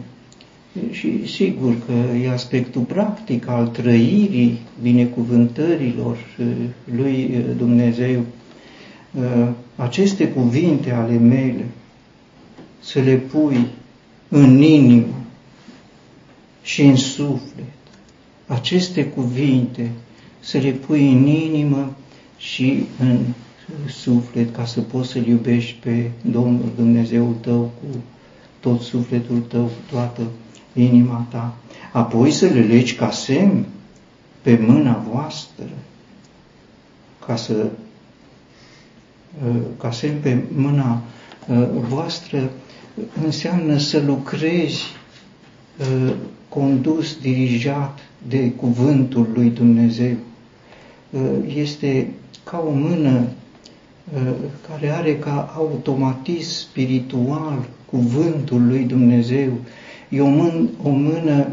și 0.91 1.27
sigur 1.27 1.75
că 1.85 2.17
e 2.17 2.29
aspectul 2.29 2.81
practic 2.81 3.47
al 3.47 3.67
trăirii 3.67 4.59
binecuvântărilor 4.81 6.17
lui 6.95 7.43
Dumnezeu. 7.57 8.23
Aceste 9.75 10.27
cuvinte 10.27 10.91
ale 10.91 11.17
mele 11.17 11.65
să 12.79 12.99
le 12.99 13.15
pui 13.15 13.67
în 14.29 14.61
inimă 14.61 15.13
și 16.61 16.81
în 16.81 16.95
suflet. 16.95 17.65
Aceste 18.47 19.05
cuvinte 19.05 19.91
să 20.39 20.57
le 20.57 20.71
pui 20.71 21.11
în 21.11 21.25
inimă 21.27 21.95
și 22.37 22.85
în 22.99 23.19
suflet 23.87 24.55
ca 24.55 24.65
să 24.65 24.81
poți 24.81 25.09
să-L 25.09 25.27
iubești 25.27 25.75
pe 25.83 26.11
Domnul 26.21 26.71
Dumnezeul 26.75 27.35
tău 27.41 27.59
cu 27.61 27.97
tot 28.59 28.81
sufletul 28.81 29.39
tău, 29.39 29.63
cu 29.63 29.91
toată 29.91 30.21
inima 30.81 31.25
ta, 31.29 31.55
apoi 31.91 32.31
să 32.31 32.45
le 32.45 32.61
legi 32.61 32.95
ca 32.95 33.11
semn 33.11 33.65
pe 34.41 34.59
mâna 34.67 35.05
voastră, 35.11 35.69
ca 37.25 37.35
să 37.35 37.65
ca 39.77 39.91
semn 39.91 40.19
pe 40.21 40.43
mâna 40.55 41.01
voastră 41.87 42.51
înseamnă 43.23 43.77
să 43.77 44.01
lucrezi 44.05 44.83
condus, 46.49 47.17
dirijat 47.21 47.99
de 48.27 48.51
cuvântul 48.51 49.27
lui 49.33 49.49
Dumnezeu. 49.49 50.15
Este 51.55 52.07
ca 52.43 52.63
o 52.67 52.71
mână 52.71 53.27
care 54.69 54.89
are 54.89 55.17
ca 55.17 55.53
automatism 55.55 56.49
spiritual 56.49 57.67
cuvântul 57.85 58.67
lui 58.67 58.83
Dumnezeu. 58.83 59.51
E 60.09 60.21
o 60.21 60.27
mână, 60.27 60.69
o 60.83 60.89
mână 60.89 61.47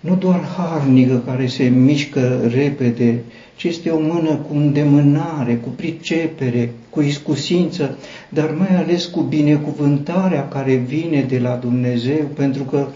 nu 0.00 0.14
doar 0.14 0.40
harnică 0.56 1.22
care 1.26 1.46
se 1.46 1.64
mișcă 1.64 2.50
repede, 2.54 3.18
ci 3.56 3.64
este 3.64 3.90
o 3.90 3.98
mână 4.00 4.34
cu 4.34 4.56
îndemânare, 4.56 5.54
cu 5.54 5.68
pricepere, 5.68 6.72
cu 6.90 7.00
iscusință, 7.00 7.98
dar 8.28 8.54
mai 8.58 8.76
ales 8.76 9.04
cu 9.04 9.20
binecuvântarea 9.20 10.48
care 10.48 10.74
vine 10.74 11.24
de 11.28 11.38
la 11.38 11.54
Dumnezeu, 11.54 12.24
pentru 12.34 12.62
că 12.62 12.76
uh, 12.76 12.92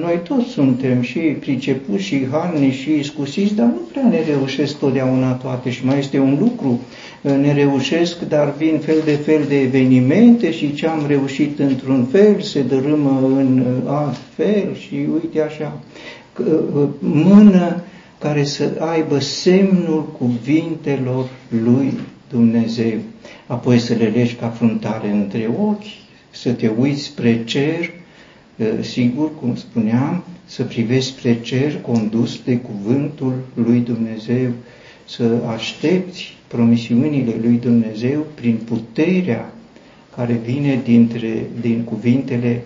noi 0.00 0.20
toți 0.22 0.48
suntem 0.48 1.00
și 1.00 1.18
pricepuți 1.18 2.02
și 2.02 2.26
harni 2.30 2.70
și 2.70 2.90
iscusiți, 2.92 3.54
dar 3.54 3.66
nu 3.66 3.80
prea 3.92 4.08
ne 4.08 4.24
reușesc 4.24 4.78
totdeauna 4.78 5.32
toate 5.32 5.70
și 5.70 5.84
mai 5.84 5.98
este 5.98 6.18
un 6.18 6.36
lucru, 6.40 6.80
uh, 7.22 7.32
ne 7.32 7.52
reușesc, 7.52 8.20
dar 8.28 8.54
vin 8.56 8.78
fel 8.78 9.02
de 9.04 9.12
fel 9.14 9.44
de 9.48 9.60
evenimente 9.60 10.52
și 10.52 10.74
ce 10.74 10.86
am 10.86 11.04
reușit 11.06 11.58
într-un 11.58 12.04
fel 12.04 12.40
se 12.40 12.62
dărâmă 12.62 13.20
în 13.26 13.58
uh, 13.58 13.92
alt 13.92 14.18
fel 14.34 14.76
și 14.76 14.94
uite 14.94 15.40
așa, 15.40 15.80
mână 16.98 17.82
care 18.18 18.44
să 18.44 18.70
aibă 18.78 19.18
semnul 19.18 20.16
cuvintelor 20.18 21.28
lui 21.64 21.92
Dumnezeu. 22.30 22.98
Apoi 23.46 23.78
să 23.78 23.94
le 23.94 24.12
legi 24.14 24.34
ca 24.34 24.48
fruntare 24.48 25.10
între 25.10 25.50
ochi, 25.60 25.82
să 26.30 26.52
te 26.52 26.70
uiți 26.78 27.02
spre 27.02 27.44
cer, 27.44 27.90
sigur, 28.80 29.30
cum 29.40 29.56
spuneam, 29.56 30.24
să 30.44 30.62
privești 30.64 31.10
spre 31.10 31.40
cer 31.40 31.80
condus 31.80 32.40
de 32.44 32.56
cuvântul 32.56 33.34
lui 33.54 33.78
Dumnezeu, 33.78 34.50
să 35.08 35.42
aștepți 35.48 36.36
promisiunile 36.46 37.34
lui 37.42 37.56
Dumnezeu 37.56 38.26
prin 38.34 38.58
puterea 38.64 39.52
care 40.16 40.40
vine 40.44 40.80
dintre, 40.84 41.46
din 41.60 41.82
cuvintele 41.82 42.62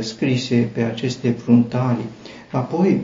scrise 0.00 0.68
pe 0.72 0.82
aceste 0.82 1.30
fruntali. 1.30 2.04
Apoi, 2.50 3.00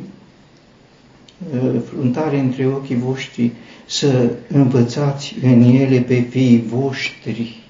fruntare 1.85 2.39
între 2.39 2.67
ochii 2.67 2.97
voștri, 2.97 3.51
să 3.87 4.31
învățați 4.49 5.35
în 5.43 5.63
ele 5.63 6.01
pe 6.01 6.21
fiii 6.21 6.65
voștri 6.69 7.61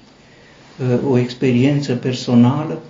o 1.09 1.17
experiență 1.17 1.93
personală 1.93 2.81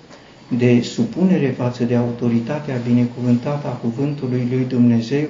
de 0.58 0.82
supunere 0.82 1.48
față 1.48 1.84
de 1.84 1.96
autoritatea 1.96 2.82
binecuvântată 2.88 3.68
a 3.68 3.72
Cuvântului 3.72 4.48
lui 4.52 4.66
Dumnezeu, 4.68 5.28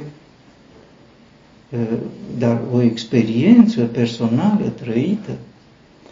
dar 2.37 2.61
o 2.73 2.81
experiență 2.81 3.81
personală 3.81 4.73
trăită 4.83 5.31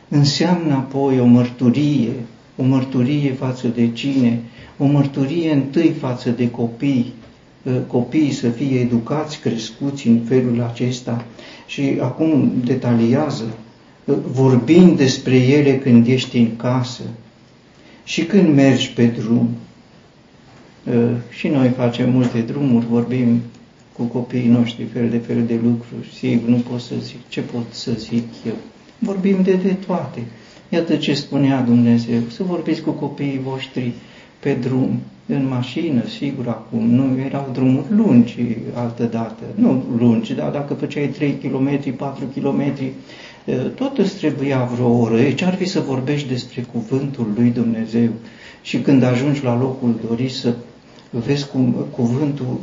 înseamnă 0.09 0.73
apoi 0.73 1.19
o 1.19 1.25
mărturie, 1.25 2.11
o 2.55 2.63
mărturie 2.63 3.33
față 3.33 3.67
de 3.67 3.91
cine? 3.91 4.39
O 4.77 4.85
mărturie 4.85 5.51
întâi 5.51 5.89
față 5.99 6.29
de 6.29 6.49
copii, 6.49 7.13
copiii 7.87 8.31
să 8.31 8.49
fie 8.49 8.79
educați, 8.79 9.39
crescuți 9.39 10.07
în 10.07 10.19
felul 10.27 10.61
acesta 10.71 11.25
și 11.65 11.97
acum 12.01 12.51
detaliază, 12.65 13.53
vorbind 14.31 14.97
despre 14.97 15.35
ele 15.35 15.77
când 15.77 16.07
ești 16.07 16.37
în 16.37 16.55
casă 16.55 17.03
și 18.03 18.23
când 18.23 18.55
mergi 18.55 18.93
pe 18.93 19.05
drum. 19.05 19.49
Și 21.29 21.47
noi 21.47 21.69
facem 21.69 22.11
multe 22.11 22.39
drumuri, 22.39 22.85
vorbim 22.85 23.41
cu 23.93 24.03
copiii 24.03 24.47
noștri 24.47 24.83
fel 24.93 25.09
de 25.09 25.17
fel 25.17 25.43
de 25.45 25.59
lucruri. 25.63 26.13
Sigur, 26.13 26.49
nu 26.49 26.63
pot 26.69 26.79
să 26.79 26.95
zic. 27.01 27.27
Ce 27.27 27.41
pot 27.41 27.65
să 27.69 27.91
zic 27.91 28.23
eu? 28.47 28.55
Vorbim 28.99 29.41
de, 29.43 29.53
de 29.53 29.73
toate. 29.85 30.21
Iată 30.69 30.95
ce 30.95 31.13
spunea 31.13 31.61
Dumnezeu, 31.61 32.19
să 32.29 32.43
vorbiți 32.43 32.81
cu 32.81 32.91
copiii 32.91 33.41
voștri 33.43 33.91
pe 34.39 34.53
drum, 34.53 34.99
în 35.25 35.47
mașină, 35.47 36.03
sigur, 36.05 36.47
acum, 36.47 36.89
nu 36.89 37.19
erau 37.25 37.49
drumuri 37.53 37.85
lungi 37.89 38.37
altă 38.73 39.03
dată, 39.03 39.43
nu 39.55 39.83
lungi, 39.97 40.33
dar 40.33 40.51
dacă 40.51 40.73
făceai 40.73 41.07
3 41.07 41.33
km, 41.33 41.95
4 41.95 42.25
km, 42.35 42.73
tot 43.75 43.97
îți 43.97 44.17
trebuia 44.17 44.69
vreo 44.73 44.89
oră. 44.89 45.19
E 45.19 45.33
ce 45.33 45.45
ar 45.45 45.55
fi 45.55 45.65
să 45.65 45.79
vorbești 45.79 46.27
despre 46.27 46.65
cuvântul 46.73 47.27
lui 47.35 47.49
Dumnezeu 47.49 48.09
și 48.61 48.77
când 48.77 49.03
ajungi 49.03 49.43
la 49.43 49.57
locul 49.57 49.99
dorit 50.07 50.31
să 50.31 50.53
vezi 51.09 51.47
cum 51.47 51.85
cuvântul 51.95 52.59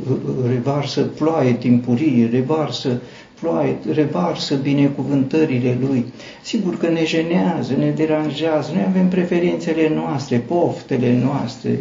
revarsă 0.47 1.01
ploaie 1.01 1.53
timpurie, 1.53 2.29
revarsă 2.31 3.01
ploaie, 3.39 3.77
revarsă 3.93 4.55
binecuvântările 4.55 5.77
Lui. 5.87 6.05
Sigur 6.43 6.77
că 6.77 6.89
ne 6.89 7.05
jenează, 7.05 7.73
ne 7.77 7.89
deranjează, 7.89 8.71
noi 8.73 8.85
avem 8.87 9.07
preferințele 9.07 9.91
noastre, 9.95 10.37
poftele 10.37 11.19
noastre, 11.23 11.79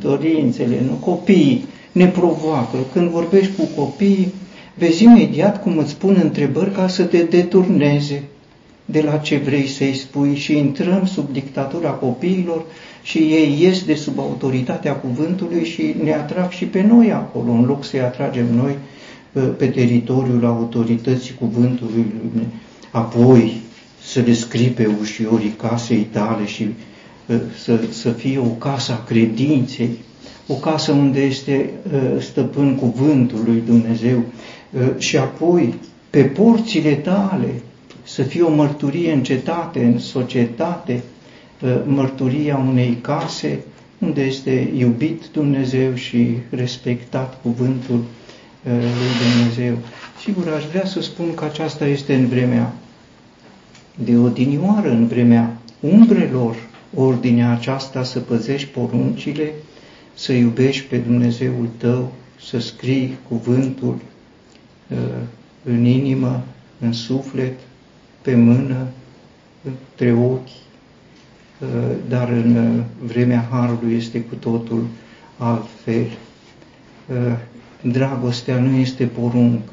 dorințele, 0.00 0.76
nu? 0.86 0.92
copiii 0.92 1.64
ne 1.92 2.06
provoacă. 2.06 2.76
Când 2.92 3.08
vorbești 3.08 3.52
cu 3.56 3.80
copiii, 3.80 4.32
vezi 4.78 5.04
imediat 5.04 5.62
cum 5.62 5.78
îți 5.78 5.96
pun 5.96 6.20
întrebări 6.22 6.72
ca 6.72 6.88
să 6.88 7.02
te 7.02 7.22
deturneze 7.22 8.22
de 8.84 9.00
la 9.00 9.16
ce 9.16 9.36
vrei 9.36 9.66
să-i 9.66 9.94
spui 9.94 10.34
și 10.34 10.56
intrăm 10.56 11.06
sub 11.06 11.32
dictatura 11.32 11.90
copiilor 11.90 12.64
și 13.02 13.18
ei 13.18 13.58
ies 13.60 13.84
de 13.84 13.94
sub 13.94 14.18
autoritatea 14.18 14.92
cuvântului 14.94 15.64
și 15.64 15.94
ne 16.02 16.12
atrag 16.12 16.50
și 16.50 16.64
pe 16.64 16.82
noi 16.82 17.12
acolo, 17.12 17.50
în 17.50 17.64
loc 17.64 17.84
să-i 17.84 18.00
atragem 18.00 18.46
noi 18.54 18.76
pe 19.56 19.66
teritoriul 19.66 20.44
autorității 20.44 21.34
cuvântului 21.34 22.06
lui. 22.34 22.46
Apoi 22.90 23.60
să 24.02 24.20
le 24.20 24.32
scrii 24.32 24.68
pe 24.68 24.88
ușiorii 25.00 25.54
casei 25.56 26.06
tale 26.10 26.46
și 26.46 26.66
să, 27.62 27.80
să 27.90 28.10
fie 28.10 28.38
o 28.38 28.48
casă 28.48 28.92
a 28.92 29.04
credinței, 29.04 29.90
o 30.46 30.54
casă 30.54 30.92
unde 30.92 31.20
este 31.20 31.70
stăpân 32.20 32.74
cuvântul 32.74 33.42
lui 33.46 33.62
Dumnezeu 33.66 34.22
și 34.98 35.16
apoi 35.16 35.74
pe 36.10 36.22
porțile 36.22 36.94
tale 36.94 37.62
să 38.02 38.22
fie 38.22 38.42
o 38.42 38.54
mărturie 38.54 39.12
în 39.12 39.22
cetate, 39.22 39.84
în 39.84 39.98
societate, 39.98 41.02
mărturia 41.84 42.56
unei 42.56 42.98
case 43.00 43.58
unde 43.98 44.22
este 44.22 44.72
iubit 44.76 45.22
Dumnezeu 45.32 45.94
și 45.94 46.26
respectat 46.50 47.40
cuvântul 47.42 48.02
lui 48.62 49.12
Dumnezeu. 49.22 49.78
Sigur, 50.24 50.52
aș 50.56 50.64
vrea 50.64 50.86
să 50.86 51.00
spun 51.00 51.34
că 51.34 51.44
aceasta 51.44 51.86
este 51.86 52.14
în 52.14 52.26
vremea 52.26 52.72
de 54.04 54.16
odinioară, 54.16 54.90
în 54.90 55.06
vremea 55.06 55.56
umbrelor, 55.80 56.56
ordinea 56.94 57.52
aceasta 57.52 58.04
să 58.04 58.18
păzești 58.18 58.68
poruncile, 58.68 59.52
să 60.14 60.32
iubești 60.32 60.84
pe 60.84 60.96
Dumnezeul 60.96 61.68
tău, 61.76 62.12
să 62.48 62.58
scrii 62.58 63.14
cuvântul 63.28 63.96
în 65.64 65.84
inimă, 65.84 66.42
în 66.80 66.92
suflet, 66.92 67.58
pe 68.22 68.34
mână, 68.34 68.86
între 69.64 70.12
ochi, 70.12 70.48
dar 72.08 72.28
în 72.28 72.82
vremea 73.04 73.48
Harului 73.50 73.96
este 73.96 74.20
cu 74.20 74.34
totul 74.34 74.86
altfel 75.36 76.06
dragostea 77.82 78.58
nu 78.58 78.76
este 78.76 79.04
poruncă. 79.04 79.72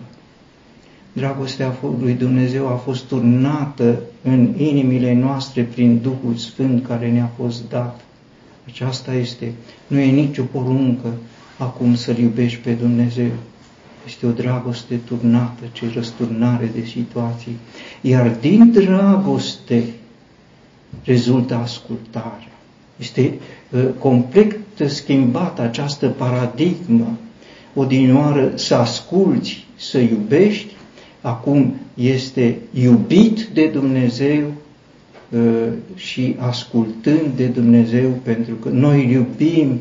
Dragostea 1.13 1.75
lui 1.99 2.13
Dumnezeu 2.13 2.67
a 2.67 2.75
fost 2.75 3.03
turnată 3.03 3.99
în 4.21 4.53
inimile 4.57 5.13
noastre 5.13 5.61
prin 5.61 5.99
Duhul 6.01 6.35
Sfânt 6.35 6.85
care 6.87 7.11
ne-a 7.11 7.29
fost 7.37 7.69
dat. 7.69 7.99
Aceasta 8.67 9.13
este, 9.13 9.51
nu 9.87 9.99
e 9.99 10.05
nicio 10.05 10.43
poruncă 10.43 11.13
acum 11.57 11.95
să-L 11.95 12.17
iubești 12.17 12.59
pe 12.59 12.71
Dumnezeu. 12.71 13.29
Este 14.05 14.25
o 14.25 14.31
dragoste 14.31 14.95
turnată, 14.95 15.63
ce 15.71 15.85
răsturnare 15.93 16.71
de 16.75 16.85
situații. 16.85 17.57
Iar 18.01 18.37
din 18.41 18.71
dragoste 18.71 19.83
rezultă 21.03 21.55
ascultarea. 21.55 22.51
Este 22.99 23.33
uh, 23.69 23.85
complet 23.99 24.59
schimbată 24.87 25.61
această 25.61 26.07
paradigmă 26.07 27.17
odinioară 27.73 28.51
să 28.55 28.75
asculți, 28.75 29.65
să 29.75 29.97
iubești, 29.97 30.73
acum 31.21 31.73
este 31.93 32.57
iubit 32.73 33.41
de 33.53 33.67
Dumnezeu 33.67 34.53
uh, 35.29 35.67
și 35.95 36.35
ascultând 36.39 37.27
de 37.35 37.45
Dumnezeu, 37.45 38.09
pentru 38.23 38.55
că 38.55 38.69
noi 38.69 39.09
iubim 39.11 39.79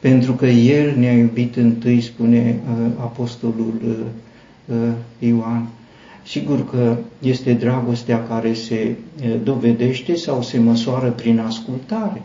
pentru 0.00 0.32
că 0.32 0.46
El 0.46 0.94
ne-a 0.98 1.12
iubit 1.12 1.56
întâi, 1.56 2.00
spune 2.00 2.60
uh, 2.70 2.90
Apostolul 3.00 3.74
uh, 3.86 4.76
uh, 4.76 4.92
Ioan. 5.18 5.68
Sigur 6.26 6.70
că 6.70 6.96
este 7.18 7.52
dragostea 7.52 8.26
care 8.26 8.52
se 8.52 8.94
uh, 9.22 9.34
dovedește 9.44 10.14
sau 10.14 10.42
se 10.42 10.58
măsoară 10.58 11.10
prin 11.10 11.38
ascultare. 11.38 12.22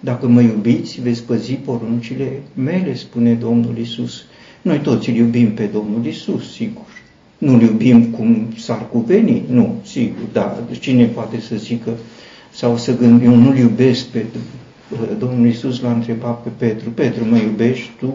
Dacă 0.00 0.28
mă 0.28 0.40
iubiți, 0.40 1.00
veți 1.00 1.22
păzi 1.22 1.52
poruncile 1.52 2.42
mele, 2.54 2.94
spune 2.94 3.32
Domnul 3.34 3.78
Isus. 3.78 4.24
Noi 4.62 4.78
toți 4.78 5.10
îl 5.10 5.16
iubim 5.16 5.52
pe 5.52 5.64
Domnul 5.64 6.06
Isus, 6.06 6.52
sigur. 6.52 6.86
Nu-l 7.38 7.62
iubim 7.62 8.04
cum 8.04 8.46
s-ar 8.56 8.88
cuveni? 8.90 9.42
Nu, 9.48 9.74
sigur, 9.84 10.24
da. 10.32 10.58
Cine 10.80 11.04
poate 11.04 11.40
să 11.40 11.56
zică 11.56 11.90
sau 12.52 12.76
să 12.76 12.96
gândim, 12.96 13.30
eu 13.30 13.36
nu-l 13.36 13.56
iubesc 13.56 14.06
pe 14.06 14.24
Domnul 15.18 15.46
Isus 15.46 15.80
l-a 15.80 15.92
întrebat 15.92 16.42
pe 16.42 16.48
Petru, 16.56 16.90
Petru, 16.90 17.24
mă 17.24 17.36
iubești 17.36 17.90
tu? 17.98 18.14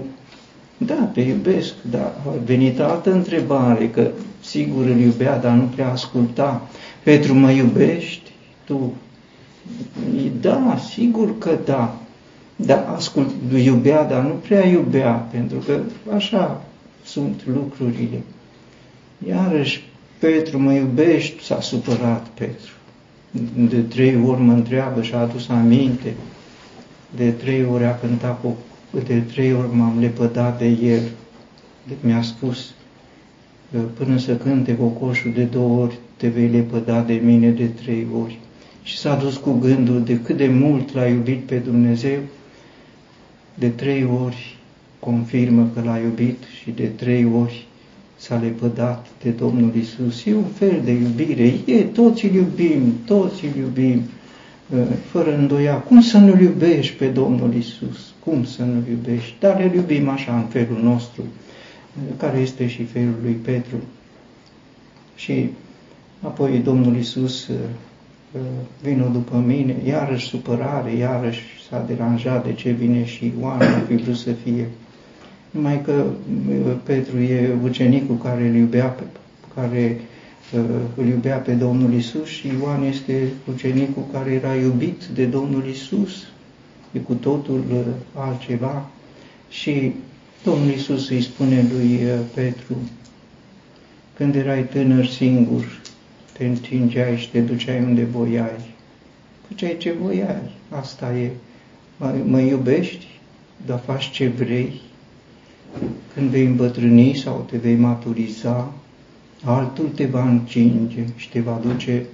Da, 0.77 1.09
te 1.13 1.21
iubesc, 1.21 1.73
dar 1.91 2.13
a 2.27 2.29
venit 2.45 2.79
altă 2.79 3.11
întrebare, 3.11 3.89
că 3.89 4.11
sigur 4.41 4.85
îl 4.85 4.99
iubea, 4.99 5.37
dar 5.37 5.53
nu 5.53 5.63
prea 5.63 5.91
asculta. 5.91 6.67
Petru, 7.03 7.33
mă 7.33 7.51
iubești 7.51 8.31
tu? 8.63 8.93
Da, 10.41 10.77
sigur 10.89 11.37
că 11.37 11.57
da. 11.65 11.97
Da, 12.55 12.93
ascult, 12.95 13.29
iubea, 13.63 14.03
dar 14.03 14.23
nu 14.23 14.33
prea 14.33 14.67
iubea, 14.67 15.11
pentru 15.11 15.57
că 15.57 15.79
așa 16.15 16.61
sunt 17.03 17.41
lucrurile. 17.53 18.21
Iarăși, 19.27 19.83
Petru, 20.19 20.59
mă 20.59 20.73
iubești? 20.73 21.43
S-a 21.43 21.61
supărat 21.61 22.25
Petru. 22.27 22.71
De 23.69 23.79
trei 23.79 24.17
ori 24.25 24.41
mă 24.41 24.53
întreabă 24.53 25.01
și 25.01 25.13
a 25.13 25.17
adus 25.17 25.49
aminte. 25.49 26.13
De 27.15 27.29
trei 27.29 27.65
ori 27.65 27.83
a 27.83 27.99
cântat, 27.99 28.45
de 29.05 29.19
trei 29.19 29.53
ori 29.53 29.75
m-am 29.75 29.99
lepădat 29.99 30.57
de 30.57 30.67
el. 30.67 31.01
Mi-a 32.01 32.21
spus, 32.21 32.73
până 33.93 34.17
să 34.17 34.35
cânte 34.35 34.77
cocoșul 34.77 35.31
de 35.31 35.43
două 35.43 35.81
ori, 35.81 35.97
te 36.17 36.27
vei 36.27 36.47
lepăda 36.47 37.01
de 37.01 37.13
mine 37.13 37.49
de 37.49 37.65
trei 37.65 38.07
ori. 38.23 38.39
Și 38.83 38.97
s-a 38.97 39.15
dus 39.15 39.37
cu 39.37 39.51
gândul 39.51 40.03
de 40.03 40.19
cât 40.19 40.37
de 40.37 40.47
mult 40.47 40.93
l-a 40.93 41.05
iubit 41.05 41.39
pe 41.39 41.55
Dumnezeu, 41.55 42.19
de 43.53 43.69
trei 43.69 44.07
ori 44.23 44.57
confirmă 44.99 45.69
că 45.73 45.81
l-a 45.81 45.97
iubit 45.97 46.43
și 46.61 46.71
de 46.71 46.85
trei 46.85 47.27
ori 47.41 47.67
s-a 48.15 48.35
lepădat 48.35 49.07
de 49.23 49.29
Domnul 49.29 49.75
Isus. 49.75 50.25
E 50.25 50.35
un 50.35 50.43
fel 50.43 50.81
de 50.83 50.91
iubire. 50.91 51.53
E, 51.65 51.81
toți 51.81 52.25
îl 52.25 52.33
iubim, 52.33 52.93
toți 53.05 53.45
îl 53.45 53.51
iubim, 53.59 53.97
ă, 53.97 54.03
fără 55.11 55.35
îndoia. 55.35 55.75
Cum 55.75 56.01
să 56.01 56.17
nu-L 56.17 56.41
iubești 56.41 56.95
pe 56.95 57.07
Domnul 57.07 57.53
Isus? 57.53 58.13
Cum 58.23 58.43
să 58.43 58.63
nu-L 58.63 58.83
iubești? 58.89 59.33
Dar 59.39 59.61
îl 59.61 59.73
iubim 59.73 60.09
așa 60.09 60.35
în 60.35 60.43
felul 60.43 60.79
nostru, 60.83 61.23
care 62.17 62.37
este 62.37 62.67
și 62.67 62.83
felul 62.83 63.15
lui 63.21 63.33
Petru. 63.33 63.77
Și 65.15 65.49
apoi 66.21 66.61
Domnul 66.63 66.95
Isus 66.95 67.47
ă, 67.47 67.53
ă, 68.35 68.39
vină 68.81 69.09
după 69.13 69.43
mine, 69.47 69.75
iarăși 69.87 70.27
supărare, 70.27 70.95
iarăși 70.95 71.43
s-a 71.69 71.85
deranjat 71.87 72.45
de 72.45 72.53
ce 72.53 72.69
vine 72.71 73.05
și 73.05 73.33
Ioan, 73.39 73.61
ar 73.61 73.83
fi 73.87 73.95
vrut 73.95 74.17
să 74.17 74.31
fie 74.31 74.67
numai 75.51 75.81
că 75.81 76.05
uh, 76.49 76.73
Petru 76.83 77.19
e 77.19 77.55
ucenicul 77.63 78.17
care 78.17 78.47
îl 78.47 78.55
iubea 78.55 78.85
pe, 78.85 79.03
care 79.55 79.97
uh, 79.99 80.14
îl 80.95 81.07
iubea 81.07 81.37
pe 81.37 81.53
Domnul 81.53 81.93
Isus 81.93 82.27
și 82.27 82.47
Ioan 82.47 82.83
este 82.83 83.27
ucenicul 83.53 84.03
care 84.11 84.31
era 84.31 84.55
iubit 84.55 85.03
de 85.05 85.25
Domnul 85.25 85.67
Isus. 85.67 86.27
E 86.91 86.99
cu 86.99 87.13
totul 87.13 87.63
uh, 87.71 87.79
altceva. 88.13 88.89
Și 89.49 89.93
Domnul 90.43 90.69
Isus 90.69 91.09
îi 91.09 91.21
spune 91.21 91.65
lui 91.73 91.99
Petru, 92.33 92.75
când 94.13 94.35
erai 94.35 94.63
tânăr 94.63 95.05
singur, 95.05 95.81
te 96.37 96.45
întingeai 96.45 97.17
și 97.17 97.29
te 97.29 97.39
duceai 97.39 97.79
unde 97.79 98.03
voiai. 98.03 98.73
Făceai 99.47 99.77
ce 99.77 99.91
voiai, 99.91 100.51
asta 100.69 101.17
e. 101.17 101.31
Mă, 101.97 102.15
mă 102.25 102.39
iubești, 102.39 103.05
dar 103.65 103.81
faci 103.85 104.09
ce 104.09 104.27
vrei, 104.27 104.81
când 106.13 106.29
vei 106.29 106.45
îmbătrâni 106.45 107.15
sau 107.15 107.45
te 107.49 107.57
vei 107.57 107.75
maturiza, 107.75 108.73
altul 109.45 109.89
te 109.95 110.05
va 110.05 110.29
încinge 110.29 111.05
și 111.15 111.29
te 111.29 111.39
va 111.39 111.61
duce 111.61 112.05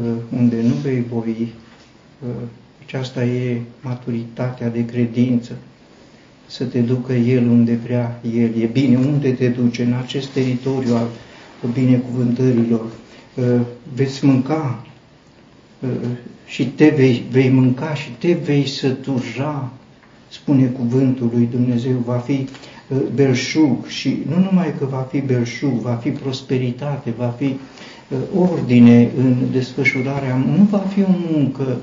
uh, 0.00 0.10
unde 0.38 0.62
nu 0.62 0.74
vei 0.74 1.04
voi. 1.12 1.52
Uh, 2.20 2.28
aceasta 2.84 3.24
e 3.24 3.60
maturitatea 3.80 4.68
de 4.68 4.84
credință, 4.84 5.52
să 6.46 6.64
te 6.64 6.80
ducă 6.80 7.12
El 7.12 7.46
unde 7.46 7.78
vrea 7.84 8.20
El. 8.34 8.60
E 8.60 8.66
bine, 8.72 8.96
unde 8.96 9.32
te 9.32 9.48
duce? 9.48 9.82
În 9.82 9.92
acest 9.92 10.28
teritoriu 10.28 10.94
al 10.94 11.08
binecuvântărilor. 11.72 12.86
Uh, 13.34 13.60
veți 13.94 14.24
mânca 14.24 14.86
uh, 15.80 15.88
și 16.46 16.66
te 16.66 16.88
vei, 16.88 17.24
vei 17.30 17.48
mânca 17.48 17.94
și 17.94 18.10
te 18.18 18.32
vei 18.32 18.66
sătura 18.66 19.72
spune 20.28 20.66
cuvântul 20.66 21.30
lui 21.32 21.48
Dumnezeu, 21.50 22.02
va 22.04 22.16
fi 22.16 22.32
uh, 22.32 22.48
belșug 23.14 23.86
și 23.86 24.22
nu 24.28 24.38
numai 24.38 24.74
că 24.78 24.84
va 24.84 25.06
fi 25.10 25.20
belșug, 25.20 25.70
va 25.70 25.94
fi 25.94 26.10
prosperitate, 26.10 27.14
va 27.16 27.34
fi 27.38 27.44
uh, 27.44 28.18
ordine 28.50 29.10
în 29.18 29.36
desfășurarea, 29.52 30.36
nu 30.36 30.66
va 30.70 30.78
fi 30.78 31.02
o 31.02 31.14
muncă 31.32 31.76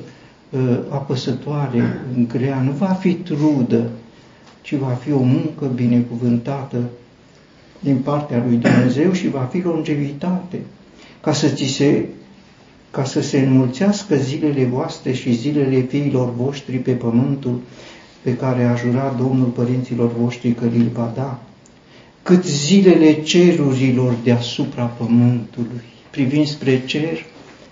uh, 0.49 0.77
apăsătoare, 0.89 2.01
grea, 2.27 2.61
nu 2.61 2.71
va 2.71 2.85
fi 2.85 3.13
trudă, 3.13 3.89
ci 4.61 4.75
va 4.75 4.99
fi 5.03 5.11
o 5.11 5.21
muncă 5.21 5.65
binecuvântată 5.75 6.77
din 7.79 7.97
partea 7.97 8.43
lui 8.47 8.57
Dumnezeu 8.57 9.11
și 9.11 9.29
va 9.29 9.49
fi 9.51 9.61
longevitate, 9.61 10.59
ca 11.21 11.33
să 11.33 11.47
ți 11.47 11.65
se 11.65 12.05
ca 12.91 13.03
să 13.03 13.21
se 13.21 13.39
înmulțească 13.39 14.15
zilele 14.15 14.65
voastre 14.65 15.13
și 15.13 15.33
zilele 15.33 15.79
fiilor 15.79 16.33
voștri 16.35 16.77
pe 16.77 16.91
pământul 16.91 17.59
pe 18.25 18.35
care 18.35 18.63
a 18.63 18.75
jurat 18.75 19.17
Domnul 19.17 19.47
părinților 19.47 20.11
voștri 20.17 20.51
că 20.51 20.63
îl 20.63 20.89
va 20.93 21.11
da, 21.15 21.39
cât 22.23 22.45
zilele 22.45 23.21
cerurilor 23.21 24.15
deasupra 24.23 24.85
pământului. 24.85 25.81
Privind 26.09 26.47
spre 26.47 26.85
cer, 26.85 27.25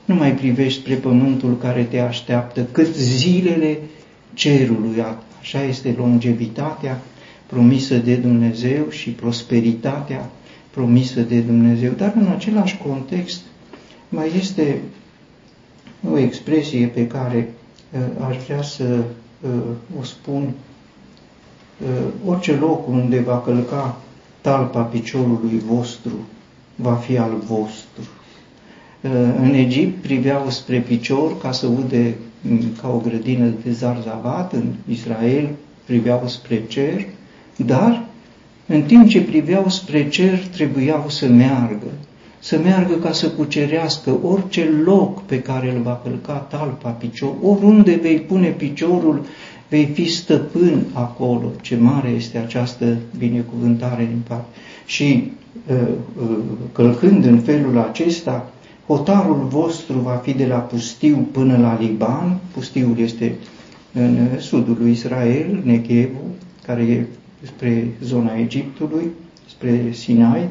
nu 0.05 0.15
mai 0.15 0.35
privești 0.35 0.79
spre 0.79 0.95
pământul 0.95 1.57
care 1.57 1.83
te 1.83 1.99
așteaptă, 1.99 2.67
cât 2.71 2.95
zilele 2.95 3.77
cerului. 4.33 5.03
Așa 5.39 5.63
este 5.63 5.95
longevitatea 5.97 7.01
promisă 7.45 7.95
de 7.95 8.15
Dumnezeu 8.15 8.89
și 8.89 9.09
prosperitatea 9.09 10.29
promisă 10.69 11.19
de 11.19 11.39
Dumnezeu. 11.39 11.91
Dar 11.91 12.13
în 12.15 12.27
același 12.27 12.77
context 12.77 13.41
mai 14.09 14.31
este 14.39 14.77
o 16.11 16.17
expresie 16.17 16.87
pe 16.87 17.07
care 17.07 17.53
uh, 17.91 18.27
aș 18.27 18.37
vrea 18.37 18.61
să 18.61 19.03
o 19.99 20.03
spun, 20.03 20.53
orice 22.25 22.55
loc 22.55 22.87
unde 22.87 23.19
va 23.19 23.39
călca 23.39 23.97
talpa 24.41 24.81
piciorului 24.81 25.61
vostru 25.65 26.11
va 26.75 26.93
fi 26.93 27.17
al 27.17 27.35
vostru. 27.47 28.01
În 29.41 29.53
Egipt 29.53 30.01
priveau 30.01 30.49
spre 30.49 30.79
picior 30.79 31.37
ca 31.37 31.51
să 31.51 31.67
ude 31.67 32.15
ca 32.81 32.89
o 32.89 32.97
grădină 32.97 33.51
de 33.63 33.71
zarzavat, 33.71 34.53
în 34.53 34.73
Israel 34.89 35.49
priveau 35.85 36.27
spre 36.27 36.63
cer, 36.67 37.05
dar 37.55 38.05
în 38.65 38.81
timp 38.81 39.07
ce 39.07 39.21
priveau 39.21 39.69
spre 39.69 40.09
cer 40.09 40.47
trebuiau 40.47 41.05
să 41.09 41.27
meargă, 41.27 41.91
să 42.43 42.59
meargă 42.63 42.93
ca 42.93 43.11
să 43.11 43.29
cucerească 43.29 44.17
orice 44.23 44.69
loc 44.85 45.21
pe 45.21 45.39
care 45.39 45.71
îl 45.71 45.81
va 45.81 46.01
călca 46.03 46.33
talpa 46.33 46.89
picior, 46.89 47.33
oriunde 47.43 47.99
vei 48.01 48.19
pune 48.19 48.47
piciorul, 48.47 49.25
vei 49.69 49.85
fi 49.85 50.09
stăpân 50.09 50.85
acolo. 50.93 51.51
Ce 51.61 51.75
mare 51.75 52.09
este 52.09 52.37
această 52.37 52.97
binecuvântare 53.17 54.05
din 54.05 54.21
parte. 54.27 54.45
Și 54.85 55.31
uh, 55.67 55.75
uh, 56.21 56.37
călcând 56.71 57.25
în 57.25 57.39
felul 57.39 57.77
acesta, 57.77 58.51
hotarul 58.87 59.47
vostru 59.49 59.99
va 59.99 60.21
fi 60.23 60.33
de 60.33 60.45
la 60.45 60.57
pustiu 60.57 61.27
până 61.31 61.57
la 61.57 61.77
Liban. 61.79 62.39
Pustiul 62.53 62.95
este 62.97 63.35
în 63.93 64.39
sudul 64.39 64.77
lui 64.79 64.91
Israel, 64.91 65.61
Negevu, 65.63 66.21
care 66.65 66.81
e 66.81 67.05
spre 67.45 67.87
zona 68.01 68.37
Egiptului, 68.37 69.07
spre 69.47 69.91
Sinai, 69.91 70.49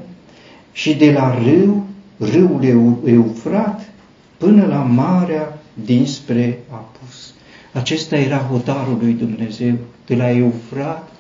și 0.73 0.95
de 0.95 1.13
la 1.13 1.39
râu, 1.45 1.87
râul 2.19 2.99
Eufrat, 3.05 3.91
până 4.37 4.67
la 4.67 4.83
marea 4.83 5.59
dinspre 5.85 6.59
Apus. 6.71 7.35
Acesta 7.73 8.17
era 8.17 8.37
hotarul 8.37 8.99
lui 9.01 9.13
Dumnezeu, 9.13 9.75
de 10.07 10.15
la 10.15 10.31
Eufrat 10.31 11.13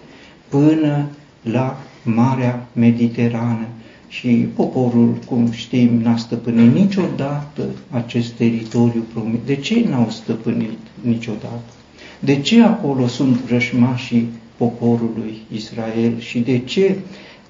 până 0.48 1.06
la 1.42 1.78
Marea 2.02 2.66
Mediterană. 2.72 3.66
Și 4.08 4.28
poporul, 4.28 5.14
cum 5.26 5.50
știm, 5.50 6.00
n-a 6.02 6.16
stăpânit 6.16 6.74
niciodată 6.74 7.62
acest 7.90 8.32
teritoriu 8.32 9.04
promis. 9.12 9.38
De 9.44 9.56
ce 9.56 9.84
n-au 9.88 10.10
stăpânit 10.10 10.78
niciodată? 11.00 11.72
De 12.18 12.40
ce 12.40 12.62
acolo 12.62 13.06
sunt 13.06 13.36
vrășmașii 13.36 14.28
poporului 14.56 15.34
Israel 15.52 16.18
și 16.18 16.38
de 16.38 16.58
ce 16.58 16.96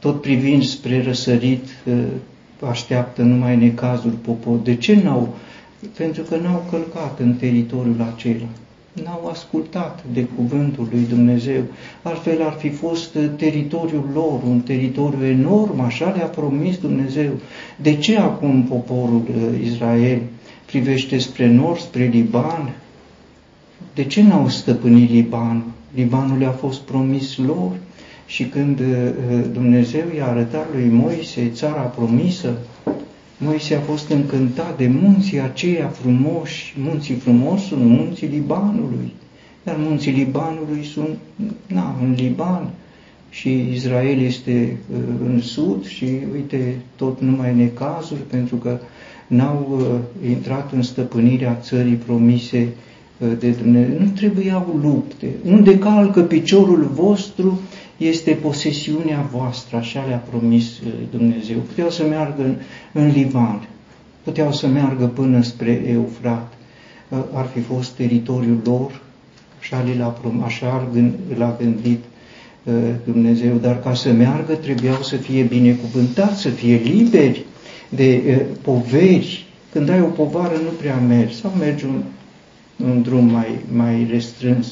tot 0.03 0.21
privind 0.21 0.63
spre 0.63 1.03
răsărit 1.03 1.65
așteaptă 2.69 3.23
numai 3.23 3.57
necazuri 3.57 4.15
popor. 4.15 4.57
De 4.57 4.75
ce 4.75 5.01
n-au? 5.03 5.35
Pentru 5.97 6.23
că 6.23 6.37
n-au 6.37 6.65
călcat 6.71 7.19
în 7.19 7.35
teritoriul 7.35 8.13
acela. 8.15 8.47
N-au 9.05 9.29
ascultat 9.31 10.05
de 10.13 10.25
cuvântul 10.25 10.89
lui 10.91 11.07
Dumnezeu. 11.09 11.63
Altfel 12.03 12.43
ar 12.43 12.53
fi 12.53 12.69
fost 12.69 13.19
teritoriul 13.37 14.11
lor, 14.15 14.41
un 14.47 14.61
teritoriu 14.61 15.25
enorm, 15.27 15.81
așa 15.81 16.13
le-a 16.17 16.27
promis 16.27 16.79
Dumnezeu. 16.79 17.31
De 17.77 17.97
ce 17.97 18.19
acum 18.19 18.63
poporul 18.63 19.23
uh, 19.29 19.61
Israel 19.65 20.21
privește 20.67 21.19
spre 21.19 21.47
nord, 21.47 21.79
spre 21.79 22.05
Liban? 22.05 22.75
De 23.95 24.05
ce 24.05 24.23
n-au 24.23 24.49
stăpânit 24.49 25.11
Libanul? 25.11 25.63
Libanul 25.95 26.39
le-a 26.39 26.51
fost 26.51 26.81
promis 26.81 27.37
lor 27.37 27.71
și 28.33 28.45
când 28.45 28.81
uh, 28.81 28.87
Dumnezeu 29.53 30.05
i-a 30.17 30.27
arătat 30.27 30.67
lui 30.75 30.89
Moise 30.89 31.51
țara 31.55 31.81
promisă, 31.81 32.55
Moise 33.39 33.75
a 33.75 33.81
fost 33.81 34.11
încântat 34.11 34.77
de 34.77 34.87
munții 35.03 35.41
aceia 35.41 35.89
frumoși. 35.89 36.75
Munții 36.79 37.15
frumoși 37.15 37.67
sunt 37.67 37.85
munții 37.85 38.27
Libanului, 38.27 39.13
iar 39.67 39.77
munții 39.79 40.13
Libanului 40.13 40.85
sunt 40.85 41.19
na, 41.67 41.97
în 42.03 42.15
Liban 42.17 42.71
și 43.31 43.69
Israel 43.73 44.21
este 44.21 44.77
uh, 44.93 44.99
în 45.25 45.41
sud 45.41 45.87
și 45.87 46.07
uite 46.33 46.77
tot 46.97 47.21
numai 47.21 47.55
necazuri 47.55 48.21
pentru 48.21 48.57
că 48.57 48.79
n-au 49.27 49.67
uh, 49.79 50.29
intrat 50.29 50.73
în 50.73 50.83
stăpânirea 50.83 51.59
țării 51.63 51.95
promise 51.95 52.69
uh, 53.19 53.29
de 53.39 53.51
Dumnezeu. 53.51 53.99
Nu 53.99 54.07
trebuiau 54.07 54.79
lupte. 54.83 55.27
Unde 55.45 55.79
calcă 55.79 56.21
piciorul 56.21 56.91
vostru, 56.95 57.61
este 58.07 58.31
posesiunea 58.31 59.29
voastră, 59.33 59.77
așa 59.77 60.05
le-a 60.09 60.23
promis 60.31 60.79
uh, 60.79 60.93
Dumnezeu. 61.11 61.59
Puteau 61.59 61.91
să 61.91 62.05
meargă 62.05 62.43
în, 62.43 62.57
în 62.93 63.11
Liban, 63.11 63.69
puteau 64.23 64.53
să 64.53 64.67
meargă 64.67 65.07
până 65.07 65.43
spre 65.43 65.83
Eufrat, 65.87 66.53
uh, 67.09 67.19
ar 67.33 67.47
fi 67.55 67.61
fost 67.61 67.91
teritoriul 67.91 68.61
lor, 68.65 69.01
așa 69.61 69.85
l-a, 69.99 70.17
așa 70.45 70.89
l-a 71.37 71.57
gândit 71.59 72.05
uh, 72.65 72.75
Dumnezeu, 73.05 73.57
dar 73.57 73.81
ca 73.81 73.95
să 73.95 74.13
meargă 74.13 74.55
trebuiau 74.55 75.03
să 75.03 75.17
fie 75.17 75.43
binecuvântați, 75.43 76.41
să 76.41 76.49
fie 76.49 76.77
liberi 76.77 77.45
de 77.89 78.47
poveri. 78.63 79.47
Când 79.73 79.89
ai 79.89 80.01
o 80.01 80.07
povară 80.07 80.57
nu 80.57 80.71
prea 80.81 80.97
mergi 80.97 81.35
sau 81.35 81.53
mergi 81.59 81.85
un, 81.85 82.03
un 82.85 83.03
drum 83.03 83.25
mai, 83.25 83.59
mai 83.73 84.07
restrâns 84.11 84.67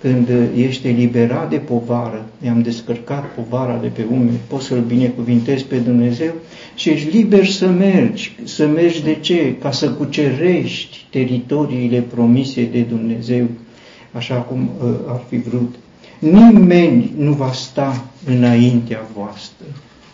când 0.00 0.28
ești 0.56 0.88
eliberat 0.88 1.50
de 1.50 1.56
povară, 1.56 2.26
i-am 2.44 2.62
descărcat 2.62 3.34
povara 3.34 3.78
de 3.82 3.86
pe 3.86 4.04
umeri, 4.10 4.40
poți 4.46 4.66
să-L 4.66 4.80
binecuvintezi 4.80 5.64
pe 5.64 5.76
Dumnezeu 5.76 6.32
și 6.74 6.90
ești 6.90 7.16
liber 7.16 7.46
să 7.46 7.68
mergi. 7.68 8.36
Să 8.44 8.66
mergi 8.66 9.02
de 9.02 9.14
ce? 9.14 9.54
Ca 9.60 9.70
să 9.70 9.90
cucerești 9.90 11.06
teritoriile 11.10 12.00
promise 12.00 12.68
de 12.72 12.80
Dumnezeu, 12.80 13.46
așa 14.12 14.34
cum 14.34 14.70
uh, 14.82 14.94
ar 15.06 15.20
fi 15.28 15.36
vrut. 15.36 15.74
Nimeni 16.18 17.12
nu 17.16 17.32
va 17.32 17.52
sta 17.52 18.04
înaintea 18.26 19.08
voastră. 19.14 19.66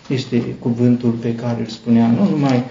Este 0.09 0.43
cuvântul 0.59 1.11
pe 1.11 1.35
care 1.35 1.61
îl 1.61 1.67
spunea, 1.67 2.07
nu 2.07 2.29
numai 2.31 2.63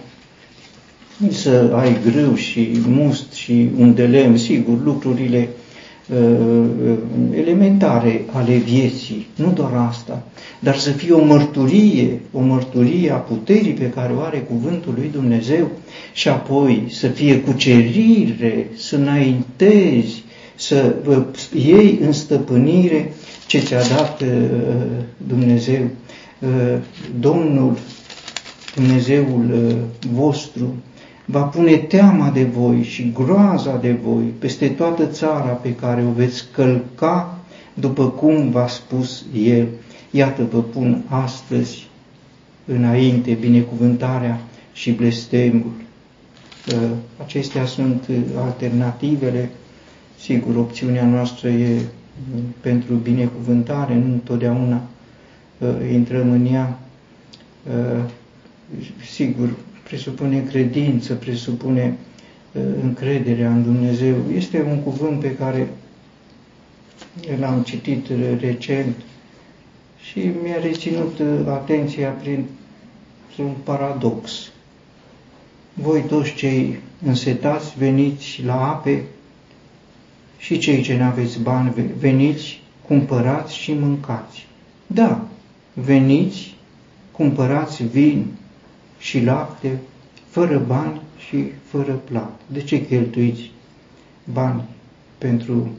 să 1.30 1.72
ai 1.76 1.98
grâu 2.12 2.36
și 2.36 2.70
must 2.88 3.34
și 3.34 3.70
un 3.78 3.94
de 3.94 4.06
lemn, 4.06 4.38
sigur, 4.38 4.84
lucrurile 4.84 5.50
Uh, 5.50 5.63
elementare 7.36 8.26
ale 8.32 8.56
vieții, 8.56 9.28
nu 9.36 9.52
doar 9.52 9.74
asta, 9.74 10.24
dar 10.60 10.76
să 10.76 10.92
fie 10.92 11.14
o 11.14 11.24
mărturie, 11.24 12.20
o 12.32 12.40
mărturie 12.40 13.12
a 13.12 13.16
puterii 13.16 13.74
pe 13.74 13.90
care 13.90 14.14
o 14.14 14.22
are 14.22 14.38
cuvântul 14.38 14.94
lui 14.98 15.10
Dumnezeu 15.12 15.70
și 16.14 16.28
apoi 16.28 16.84
să 16.90 17.08
fie 17.08 17.40
cucerire, 17.40 18.68
să 18.78 18.96
înaintezi, 18.96 20.24
să 20.56 20.96
iei 21.54 22.00
în 22.02 22.12
stăpânire 22.12 23.14
ce 23.48 23.60
ți-a 23.60 23.82
dat 23.82 24.22
uh, 24.22 24.28
Dumnezeu. 25.28 25.84
Uh, 26.40 26.78
Domnul, 27.20 27.78
Dumnezeul 28.76 29.76
vostru, 30.12 30.76
va 31.26 31.42
pune 31.42 31.76
teama 31.76 32.30
de 32.30 32.44
voi 32.44 32.84
și 32.84 33.12
groaza 33.14 33.78
de 33.78 33.92
voi 33.92 34.24
peste 34.40 34.68
toată 34.68 35.06
țara 35.06 35.50
pe 35.50 35.76
care 35.76 36.04
o 36.04 36.12
veți 36.12 36.46
călca 36.52 37.38
după 37.74 38.10
cum 38.10 38.50
v-a 38.50 38.68
spus 38.68 39.26
El. 39.36 39.68
Iată 40.12 40.48
vă 40.52 40.62
pun 40.62 41.04
astăzi 41.08 41.88
înainte 42.66 43.32
binecuvântarea 43.34 44.40
și 44.74 44.92
blestemul. 44.92 45.72
Acestea 47.24 47.66
sunt 47.66 48.10
alternativele. 48.46 49.50
Sigur, 50.20 50.56
opțiunea 50.56 51.06
noastră 51.06 51.48
e 51.50 51.82
pentru 52.62 52.94
binecuvântare, 52.94 53.96
nu 53.96 54.14
întotdeauna 54.14 54.82
intrăm 55.92 56.32
în 56.32 56.46
ea. 56.54 56.80
Sigur, 59.12 59.50
presupune 59.94 60.40
credință, 60.40 61.14
presupune 61.14 61.98
uh, 62.52 62.62
încrederea 62.82 63.52
în 63.52 63.64
Dumnezeu. 63.64 64.16
Este 64.36 64.62
un 64.62 64.80
cuvânt 64.80 65.20
pe 65.20 65.36
care 65.36 65.70
l-am 67.40 67.62
citit 67.62 68.08
recent 68.40 68.96
și 70.02 70.32
mi-a 70.44 70.60
reținut 70.62 71.20
uh, 71.20 71.28
atenția 71.48 72.10
prin 72.10 72.46
un 73.38 73.54
paradox. 73.64 74.52
Voi 75.74 76.02
toți 76.02 76.34
cei 76.34 76.80
însetați 77.06 77.78
veniți 77.78 78.42
la 78.46 78.70
ape 78.70 79.04
și 80.38 80.58
cei 80.58 80.82
ce 80.82 80.98
nu 80.98 81.04
aveți 81.04 81.40
bani 81.40 81.74
veniți, 81.98 82.62
cumpărați 82.88 83.56
și 83.56 83.74
mâncați. 83.74 84.48
Da, 84.88 85.28
veniți, 85.74 86.56
cumpărați 87.12 87.84
vin, 87.84 88.26
și 89.04 89.20
lapte, 89.20 89.80
fără 90.30 90.64
bani 90.68 91.02
și 91.28 91.46
fără 91.64 91.92
plată. 91.94 92.42
De 92.48 92.62
ce 92.62 92.86
cheltuiți 92.86 93.52
bani 94.34 94.64
pentru 95.18 95.72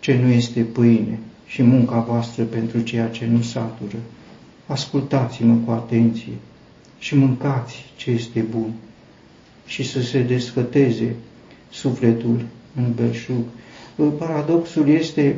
ce 0.00 0.18
nu 0.22 0.28
este 0.28 0.60
pâine 0.60 1.18
și 1.46 1.62
munca 1.62 1.98
voastră 2.00 2.42
pentru 2.42 2.80
ceea 2.80 3.08
ce 3.08 3.26
nu 3.26 3.42
satură? 3.42 3.96
Ascultați-mă 4.66 5.56
cu 5.64 5.70
atenție 5.70 6.32
și 6.98 7.16
mâncați 7.16 7.84
ce 7.96 8.10
este 8.10 8.40
bun 8.40 8.72
și 9.66 9.82
să 9.82 10.02
se 10.02 10.22
desfăteze 10.22 11.14
sufletul 11.70 12.44
în 12.76 12.92
belșug. 12.94 13.44
Paradoxul 14.18 14.88
este 14.88 15.36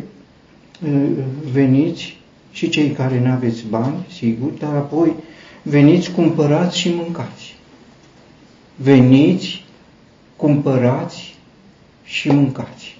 veniți 1.52 2.18
și 2.52 2.68
cei 2.68 2.90
care 2.90 3.20
nu 3.20 3.30
aveți 3.30 3.64
bani, 3.68 4.06
sigur, 4.08 4.50
dar 4.50 4.74
apoi 4.74 5.14
veniți, 5.62 6.10
cumpărați 6.10 6.78
și 6.78 6.94
mâncați. 6.94 7.56
Veniți, 8.76 9.64
cumpărați 10.36 11.34
și 12.04 12.28
mâncați. 12.30 12.98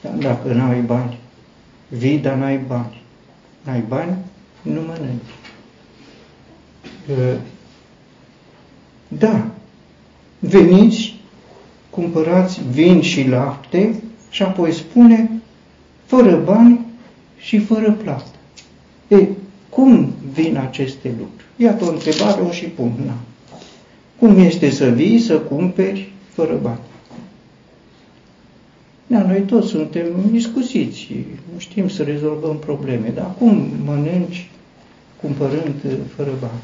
Dar 0.00 0.14
dacă 0.14 0.52
nu 0.52 0.64
ai 0.64 0.80
bani, 0.80 1.18
vii, 1.88 2.18
dar 2.18 2.36
n-ai 2.36 2.58
bani. 2.58 3.02
N-ai 3.62 3.84
bani, 3.88 4.16
nu 4.62 4.80
mănânci. 4.80 5.36
Da, 9.08 9.46
veniți, 10.38 11.14
cumpărați 11.90 12.60
vin 12.70 13.00
și 13.00 13.28
lapte 13.28 14.02
și 14.30 14.42
apoi 14.42 14.72
spune 14.72 15.30
fără 16.04 16.36
bani 16.36 16.86
și 17.38 17.58
fără 17.58 17.92
plată. 17.92 18.30
E, 19.08 19.26
cum 19.68 20.12
vin 20.32 20.56
aceste 20.56 21.08
lucruri? 21.08 21.47
Iată 21.60 21.84
o 21.84 21.90
întrebare, 21.90 22.40
o 22.40 22.50
și 22.50 22.64
pun. 22.64 22.92
Na. 23.06 23.16
Cum 24.18 24.38
este 24.38 24.70
să 24.70 24.88
vii, 24.88 25.20
să 25.20 25.38
cumperi 25.38 26.12
fără 26.32 26.58
bani? 26.62 26.80
Da, 29.06 29.22
noi 29.22 29.40
toți 29.40 29.68
suntem 29.68 30.06
discuțiți, 30.30 31.08
nu 31.52 31.58
știm 31.58 31.88
să 31.88 32.02
rezolvăm 32.02 32.58
probleme, 32.58 33.08
dar 33.08 33.34
cum 33.38 33.70
mănânci 33.84 34.50
cumpărând 35.20 35.74
fără 36.16 36.30
bani? 36.40 36.60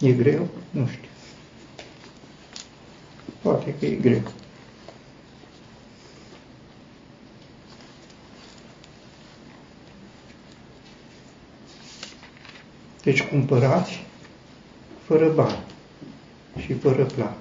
E 0.00 0.12
greu? 0.12 0.48
Nu 0.70 0.86
știu. 0.86 1.08
Poate 3.42 3.74
că 3.78 3.86
e 3.86 3.94
greu. 3.94 4.22
Deci 13.06 13.22
cumpărați 13.22 14.02
fără 15.04 15.32
bani 15.34 15.58
și 16.60 16.72
fără 16.72 17.04
plată. 17.04 17.36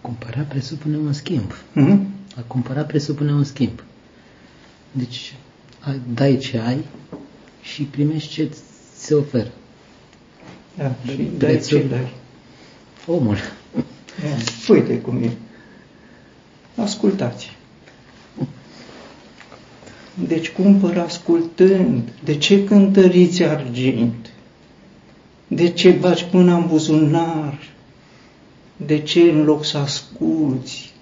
cumpăra 0.00 0.40
presupune 0.40 0.96
un 0.96 1.12
schimb. 1.12 1.52
Hmm? 1.72 2.06
A 2.36 2.40
cumpăra 2.46 2.82
presupune 2.82 3.32
un 3.32 3.44
schimb. 3.44 3.82
Deci 4.92 5.34
ai- 5.80 6.00
dai 6.14 6.36
ce 6.38 6.58
ai 6.58 6.84
și 7.62 7.82
primești 7.82 8.32
ce 8.32 8.44
ți 8.44 8.60
se 8.96 9.14
oferă. 9.14 9.50
Da, 10.76 10.94
și 11.06 11.16
dai 11.16 11.28
Prețul. 11.38 11.78
ce 11.80 11.86
dai. 11.86 12.12
Omul. 13.06 13.36
Da. 13.74 14.72
Uite 14.72 15.00
cum 15.00 15.22
e. 15.22 15.30
Ascultați. 16.76 17.56
Deci 20.26 20.50
cumpăr 20.50 20.98
ascultând. 20.98 22.02
De 22.24 22.36
ce 22.36 22.64
cântăriți 22.64 23.42
argint? 23.42 24.30
De 25.46 25.68
ce 25.68 25.90
bagi 25.90 26.26
mâna 26.32 26.56
în 26.56 26.66
buzunar? 26.66 27.58
De 28.76 28.98
ce 28.98 29.20
în 29.20 29.44
loc 29.44 29.64
să 29.64 29.78
asculți? 29.78 30.92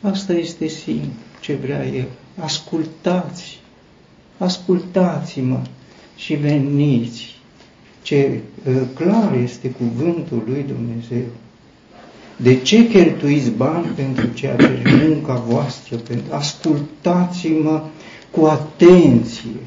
Asta 0.00 0.32
este 0.32 0.66
simplu 0.66 1.10
ce 1.40 1.54
vrea 1.54 1.86
El. 1.86 2.08
Ascultați. 2.40 3.60
Ascultați-mă 4.38 5.60
și 6.16 6.34
veniți. 6.34 7.34
Ce 8.02 8.40
uh, 8.66 8.74
clar 8.94 9.34
este 9.34 9.70
cuvântul 9.70 10.42
lui 10.46 10.64
Dumnezeu. 10.66 11.26
De 12.36 12.60
ce 12.60 12.88
cheltuiți 12.88 13.50
bani 13.50 13.86
pentru 13.86 14.26
ceea 14.26 14.56
ce 14.56 14.82
e 14.84 15.06
munca 15.08 15.34
voastră? 15.34 15.96
Pentru... 15.96 16.34
Ascultați-mă 16.34 17.82
cu 18.30 18.44
atenție 18.44 19.60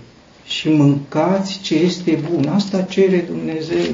și 0.45 0.69
mâncați 0.69 1.60
ce 1.60 1.76
este 1.76 2.19
bun. 2.32 2.48
Asta 2.48 2.82
cere 2.82 3.17
Dumnezeu. 3.17 3.93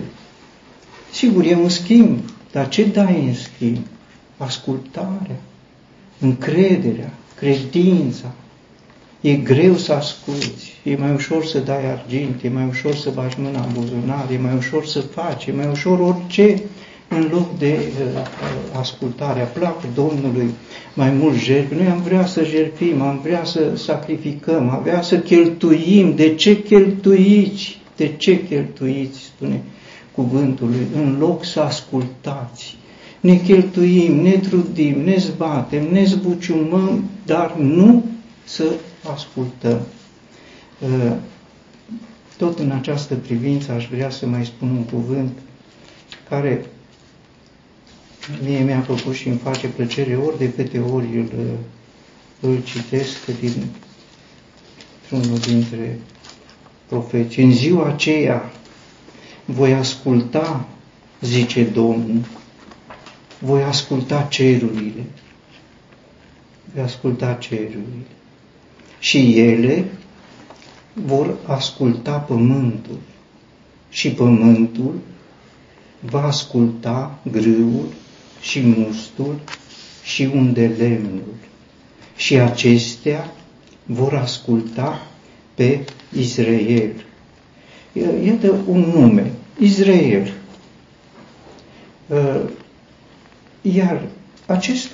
Sigur, 1.12 1.46
e 1.46 1.56
un 1.56 1.70
schimb, 1.70 2.20
dar 2.52 2.70
ce 2.70 2.86
dai 2.86 3.24
în 3.28 3.34
schimb? 3.34 3.86
Ascultarea, 4.38 5.40
încrederea, 6.20 7.14
credința. 7.36 8.32
E 9.22 9.34
greu 9.34 9.76
să 9.76 9.94
asculți, 9.94 10.74
e 10.84 10.96
mai 10.96 11.14
ușor 11.14 11.46
să 11.46 11.60
dai 11.60 11.92
argint, 11.92 12.44
e 12.44 12.50
mai 12.50 12.68
ușor 12.68 12.96
să 12.96 13.10
bagi 13.10 13.36
mâna 13.40 13.64
în 13.64 13.74
buzunar, 13.74 14.30
e 14.32 14.38
mai 14.38 14.56
ușor 14.58 14.86
să 14.86 15.00
faci, 15.00 15.46
e 15.46 15.52
mai 15.52 15.68
ușor 15.68 16.00
orice 16.00 16.62
în 17.10 17.28
loc 17.32 17.58
de 17.58 17.78
uh, 17.78 18.22
ascultarea. 18.80 19.46
Plac 19.46 19.94
Domnului 19.94 20.50
mai 20.94 21.10
mult 21.12 21.36
jertfe. 21.36 21.76
Noi 21.76 21.88
am 21.88 22.02
vrea 22.02 22.26
să 22.26 22.44
jertfim, 22.44 23.02
am 23.02 23.20
vrea 23.24 23.44
să 23.44 23.76
sacrificăm, 23.76 24.70
am 24.70 24.82
vrea 24.82 25.02
să 25.02 25.20
cheltuim. 25.20 26.16
De 26.16 26.36
ce 26.36 26.62
cheltuiți? 26.62 27.80
De 27.96 28.12
ce 28.18 28.44
cheltuiți? 28.46 29.20
Spune 29.20 29.62
cuvântul 30.12 30.68
lui, 30.68 31.04
în 31.04 31.16
loc 31.20 31.44
să 31.46 31.60
ascultați. 31.60 32.78
Ne 33.20 33.36
cheltuim, 33.36 34.22
ne 34.22 34.32
trudim, 34.32 35.02
ne 35.02 35.16
zbatem, 35.18 35.92
ne 35.92 36.04
zbuciumăm, 36.04 37.04
dar 37.26 37.56
nu 37.58 38.04
să 38.44 38.64
ascultăm. 39.14 39.80
Uh, 40.80 41.12
Tot 42.38 42.60
în 42.60 42.72
această 42.72 43.16
privință 43.16 43.72
aș 43.72 43.88
vrea 43.88 44.10
să 44.10 44.26
mai 44.26 44.46
spun 44.46 44.70
un 44.70 44.84
cuvânt 44.84 45.32
care 46.30 46.66
mie 48.44 48.60
mi-a 48.60 48.82
făcut 48.82 49.14
și 49.14 49.28
îmi 49.28 49.38
face 49.38 49.68
plăcere 49.68 50.16
ori 50.16 50.38
de 50.38 50.54
câte 50.54 50.80
ori 50.80 51.18
îl, 51.18 51.30
îl 52.40 52.64
citesc 52.64 53.26
din 53.40 53.66
unul 55.12 55.38
dintre 55.38 56.00
profeți. 56.86 57.40
În 57.40 57.52
ziua 57.52 57.88
aceea 57.88 58.52
voi 59.46 59.74
asculta, 59.74 60.68
zice 61.22 61.64
Domnul, 61.64 62.26
voi 63.40 63.64
asculta 63.64 64.28
cerurile, 64.30 65.06
voi 66.74 66.84
asculta 66.84 67.34
cerurile. 67.34 68.06
Și 69.00 69.40
ele 69.40 69.86
vor 70.94 71.36
asculta 71.46 72.18
pământul. 72.18 73.00
Și 73.90 74.12
pământul 74.12 74.94
va 76.00 76.24
asculta 76.24 77.20
grâul 77.32 77.88
și 78.46 78.62
mustul 78.62 79.40
și 80.04 80.30
unde 80.34 80.72
lemnul. 80.78 81.36
Și 82.16 82.36
acestea 82.36 83.34
vor 83.86 84.14
asculta 84.14 85.08
pe 85.54 85.80
Israel. 86.20 86.92
Iată 88.26 88.56
un 88.68 88.80
nume, 88.80 89.32
Israel. 89.60 90.34
Iar 93.62 94.02
acest 94.46 94.92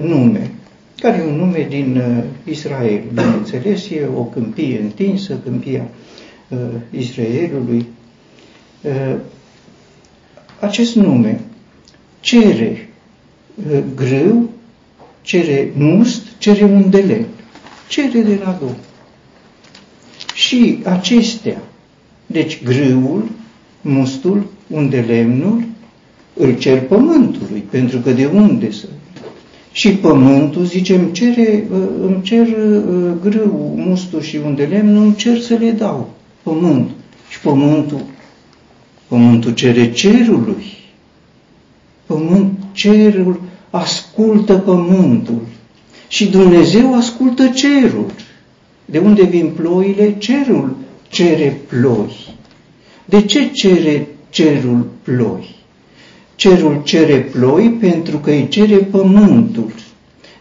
nume, 0.00 0.50
care 0.96 1.18
e 1.18 1.24
un 1.24 1.36
nume 1.36 1.66
din 1.68 2.02
Israel, 2.44 3.02
bineînțeles, 3.08 3.90
e 3.90 4.08
o 4.16 4.24
câmpie 4.24 4.80
întinsă, 4.80 5.38
câmpia 5.44 5.88
Israelului, 6.90 7.86
acest 10.60 10.94
nume 10.94 11.40
cere 12.22 12.88
uh, 13.54 13.82
grâu, 13.94 14.50
cere 15.22 15.72
must, 15.76 16.22
cere 16.38 16.64
un 16.64 16.90
de 16.90 16.98
lemn. 16.98 17.26
Cere 17.88 18.20
de 18.20 18.40
la 18.44 18.56
Domnul. 18.58 18.78
Și 20.34 20.78
acestea, 20.84 21.62
deci 22.26 22.62
grâul, 22.62 23.28
mustul, 23.80 24.46
unde 24.66 25.00
lemnul, 25.00 25.62
îl 26.34 26.58
cer 26.58 26.80
pământului, 26.80 27.64
pentru 27.70 27.98
că 27.98 28.10
de 28.12 28.26
unde 28.26 28.70
să? 28.70 28.86
Și 29.72 29.90
pământul, 29.90 30.64
zice, 30.64 30.94
îmi, 30.94 31.12
cere, 31.12 31.66
uh, 31.72 31.78
îmi 32.00 32.22
cer 32.22 32.46
uh, 32.46 33.12
grâul, 33.22 33.72
mustul 33.76 34.20
și 34.20 34.36
unde 34.36 34.64
lemnul, 34.64 35.04
îmi 35.04 35.14
cer 35.14 35.40
să 35.40 35.54
le 35.54 35.70
dau 35.70 36.10
pământ. 36.42 36.90
Și 37.30 37.40
pământul, 37.40 38.00
pământul 39.08 39.54
cere 39.54 39.92
cerului 39.92 40.80
pământ, 42.12 42.52
cerul 42.72 43.40
ascultă 43.70 44.54
pământul 44.54 45.40
și 46.08 46.26
Dumnezeu 46.30 46.94
ascultă 46.94 47.48
cerul. 47.48 48.06
De 48.84 48.98
unde 48.98 49.22
vin 49.22 49.52
ploile? 49.56 50.14
Cerul 50.18 50.76
cere 51.08 51.60
ploi. 51.68 52.34
De 53.04 53.22
ce 53.22 53.48
cere 53.52 54.06
cerul 54.30 54.86
ploi? 55.02 55.54
Cerul 56.36 56.80
cere 56.84 57.18
ploi 57.18 57.76
pentru 57.80 58.18
că 58.18 58.30
îi 58.30 58.48
cere 58.48 58.76
pământul. 58.76 59.72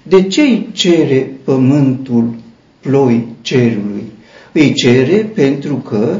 De 0.03 0.23
ce 0.23 0.41
îi 0.41 0.69
cere 0.71 1.31
pământul 1.43 2.33
ploi 2.79 3.27
cerului? 3.41 4.03
Îi 4.51 4.73
cere 4.73 5.31
pentru 5.33 5.75
că 5.75 6.19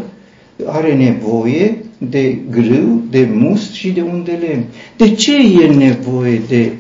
are 0.65 0.95
nevoie 0.95 1.77
de 2.09 2.37
grâu, 2.49 3.01
de 3.09 3.29
must 3.33 3.73
și 3.73 3.89
de 3.89 4.01
un 4.01 4.21
de 4.25 4.37
lemn. 4.47 4.63
De 4.97 5.11
ce 5.11 5.35
e 5.63 5.73
nevoie 5.73 6.41
de 6.47 6.71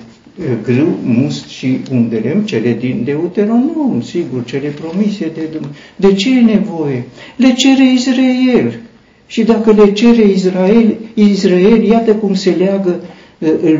grâu, 0.63 0.97
must 1.03 1.47
și 1.47 1.77
un 1.91 2.09
de 2.09 2.21
lemn? 2.23 2.45
Cele 2.45 2.77
din 2.79 3.01
Deuteronom, 3.03 4.01
sigur, 4.01 4.43
cele 4.45 4.67
promise 4.67 5.31
de 5.33 5.41
Dumnezeu. 5.51 5.75
De 5.95 6.13
ce 6.13 6.37
e 6.37 6.41
nevoie? 6.41 7.03
Le 7.35 7.53
cere 7.53 7.93
Israel. 7.93 8.79
Și 9.27 9.43
dacă 9.43 9.71
le 9.71 9.91
cere 9.91 10.27
Israel, 10.27 10.95
Israel, 11.13 11.83
iată 11.83 12.15
cum 12.15 12.33
se 12.33 12.49
leagă 12.49 12.99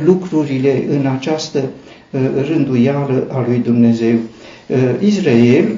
lucrurile 0.05 0.83
în 0.89 1.05
această 1.05 1.69
rânduială 2.51 3.27
a 3.31 3.45
lui 3.47 3.61
Dumnezeu. 3.63 4.15
Israel 5.05 5.71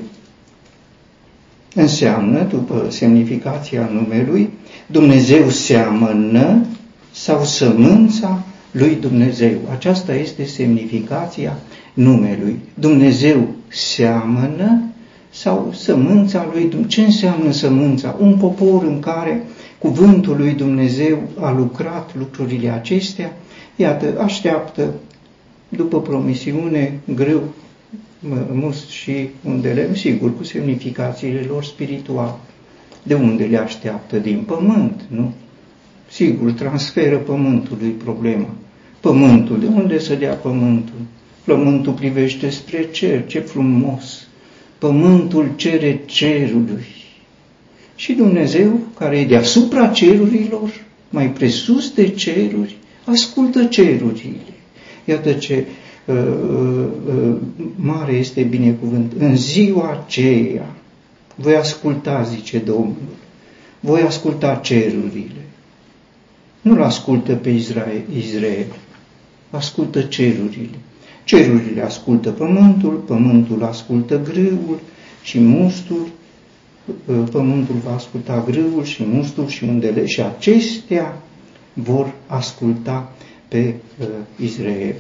înseamnă, 1.75 2.47
după 2.49 2.85
semnificația 2.89 3.89
numelui, 3.93 4.49
Dumnezeu 4.93 5.49
seamănă 5.49 6.65
sau 7.11 7.43
sămânța 7.43 8.43
lui 8.71 8.97
Dumnezeu. 9.01 9.57
Aceasta 9.71 10.15
este 10.15 10.45
semnificația 10.45 11.57
numelui. 11.93 12.59
Dumnezeu 12.73 13.47
seamănă 13.67 14.81
sau 15.29 15.73
sămânța 15.75 16.49
lui 16.53 16.61
Dumnezeu. 16.61 16.87
Ce 16.87 17.01
înseamnă 17.01 17.51
sămânța? 17.51 18.15
Un 18.19 18.37
popor 18.37 18.83
în 18.83 18.99
care 18.99 19.43
cuvântul 19.77 20.37
lui 20.37 20.51
Dumnezeu 20.51 21.19
a 21.39 21.51
lucrat 21.51 22.15
lucrurile 22.17 22.69
acestea, 22.69 23.37
iată, 23.75 24.19
așteaptă 24.19 24.93
după 25.69 26.01
promisiune 26.01 26.99
greu, 27.15 27.43
must 28.53 28.89
și 28.89 29.29
un 29.45 29.61
de 29.61 29.69
lemn, 29.69 29.95
sigur, 29.95 30.37
cu 30.37 30.43
semnificațiile 30.43 31.45
lor 31.49 31.63
spirituale. 31.63 32.33
De 33.03 33.13
unde 33.13 33.43
le 33.43 33.57
așteaptă? 33.57 34.17
Din 34.17 34.43
pământ, 34.47 35.01
nu? 35.07 35.33
Sigur, 36.09 36.51
transferă 36.51 37.17
pământului 37.17 37.89
problema. 37.89 38.49
Pământul, 38.99 39.59
de 39.59 39.65
unde 39.65 39.99
să 39.99 40.15
dea 40.15 40.33
pământul? 40.33 40.99
Pământul 41.45 41.93
privește 41.93 42.49
spre 42.49 42.87
cer, 42.91 43.25
ce 43.27 43.39
frumos! 43.39 44.27
Pământul 44.77 45.51
cere 45.55 46.01
cerului. 46.05 46.85
Și 47.95 48.13
Dumnezeu, 48.13 48.79
care 48.97 49.19
e 49.19 49.25
deasupra 49.25 49.87
cerurilor, 49.87 50.69
mai 51.09 51.31
presus 51.31 51.93
de 51.93 52.07
ceruri, 52.07 52.75
ascultă 53.05 53.63
cerurile. 53.63 54.53
Iată 55.05 55.31
ce 55.31 55.65
uh, 56.05 56.15
uh, 57.07 57.35
mare 57.75 58.13
este 58.13 58.41
binecuvânt. 58.41 59.11
În 59.19 59.35
ziua 59.35 60.03
aceea 60.05 60.75
voi 61.35 61.55
asculta, 61.55 62.23
zice 62.23 62.57
Domnul, 62.57 63.15
voi 63.79 64.01
asculta 64.01 64.55
cerurile. 64.55 65.45
Nu-l 66.61 66.81
ascultă 66.81 67.35
pe 67.35 67.49
Israel, 67.49 68.03
Israel, 68.17 68.73
ascultă 69.49 70.01
cerurile. 70.01 70.77
Cerurile 71.23 71.81
ascultă 71.81 72.31
pământul, 72.31 72.93
pământul 72.93 73.63
ascultă 73.63 74.21
grâul 74.21 74.79
și 75.23 75.39
mustul, 75.39 76.07
pământul 77.31 77.75
va 77.83 77.93
asculta 77.93 78.43
grâul 78.47 78.83
și 78.83 79.03
mustul 79.05 79.47
și 79.47 79.63
undele 79.63 80.05
și 80.05 80.21
acestea 80.21 81.21
vor 81.73 82.13
asculta 82.27 83.11
pe 83.47 83.75
uh, 83.99 84.07
Israel. 84.39 84.95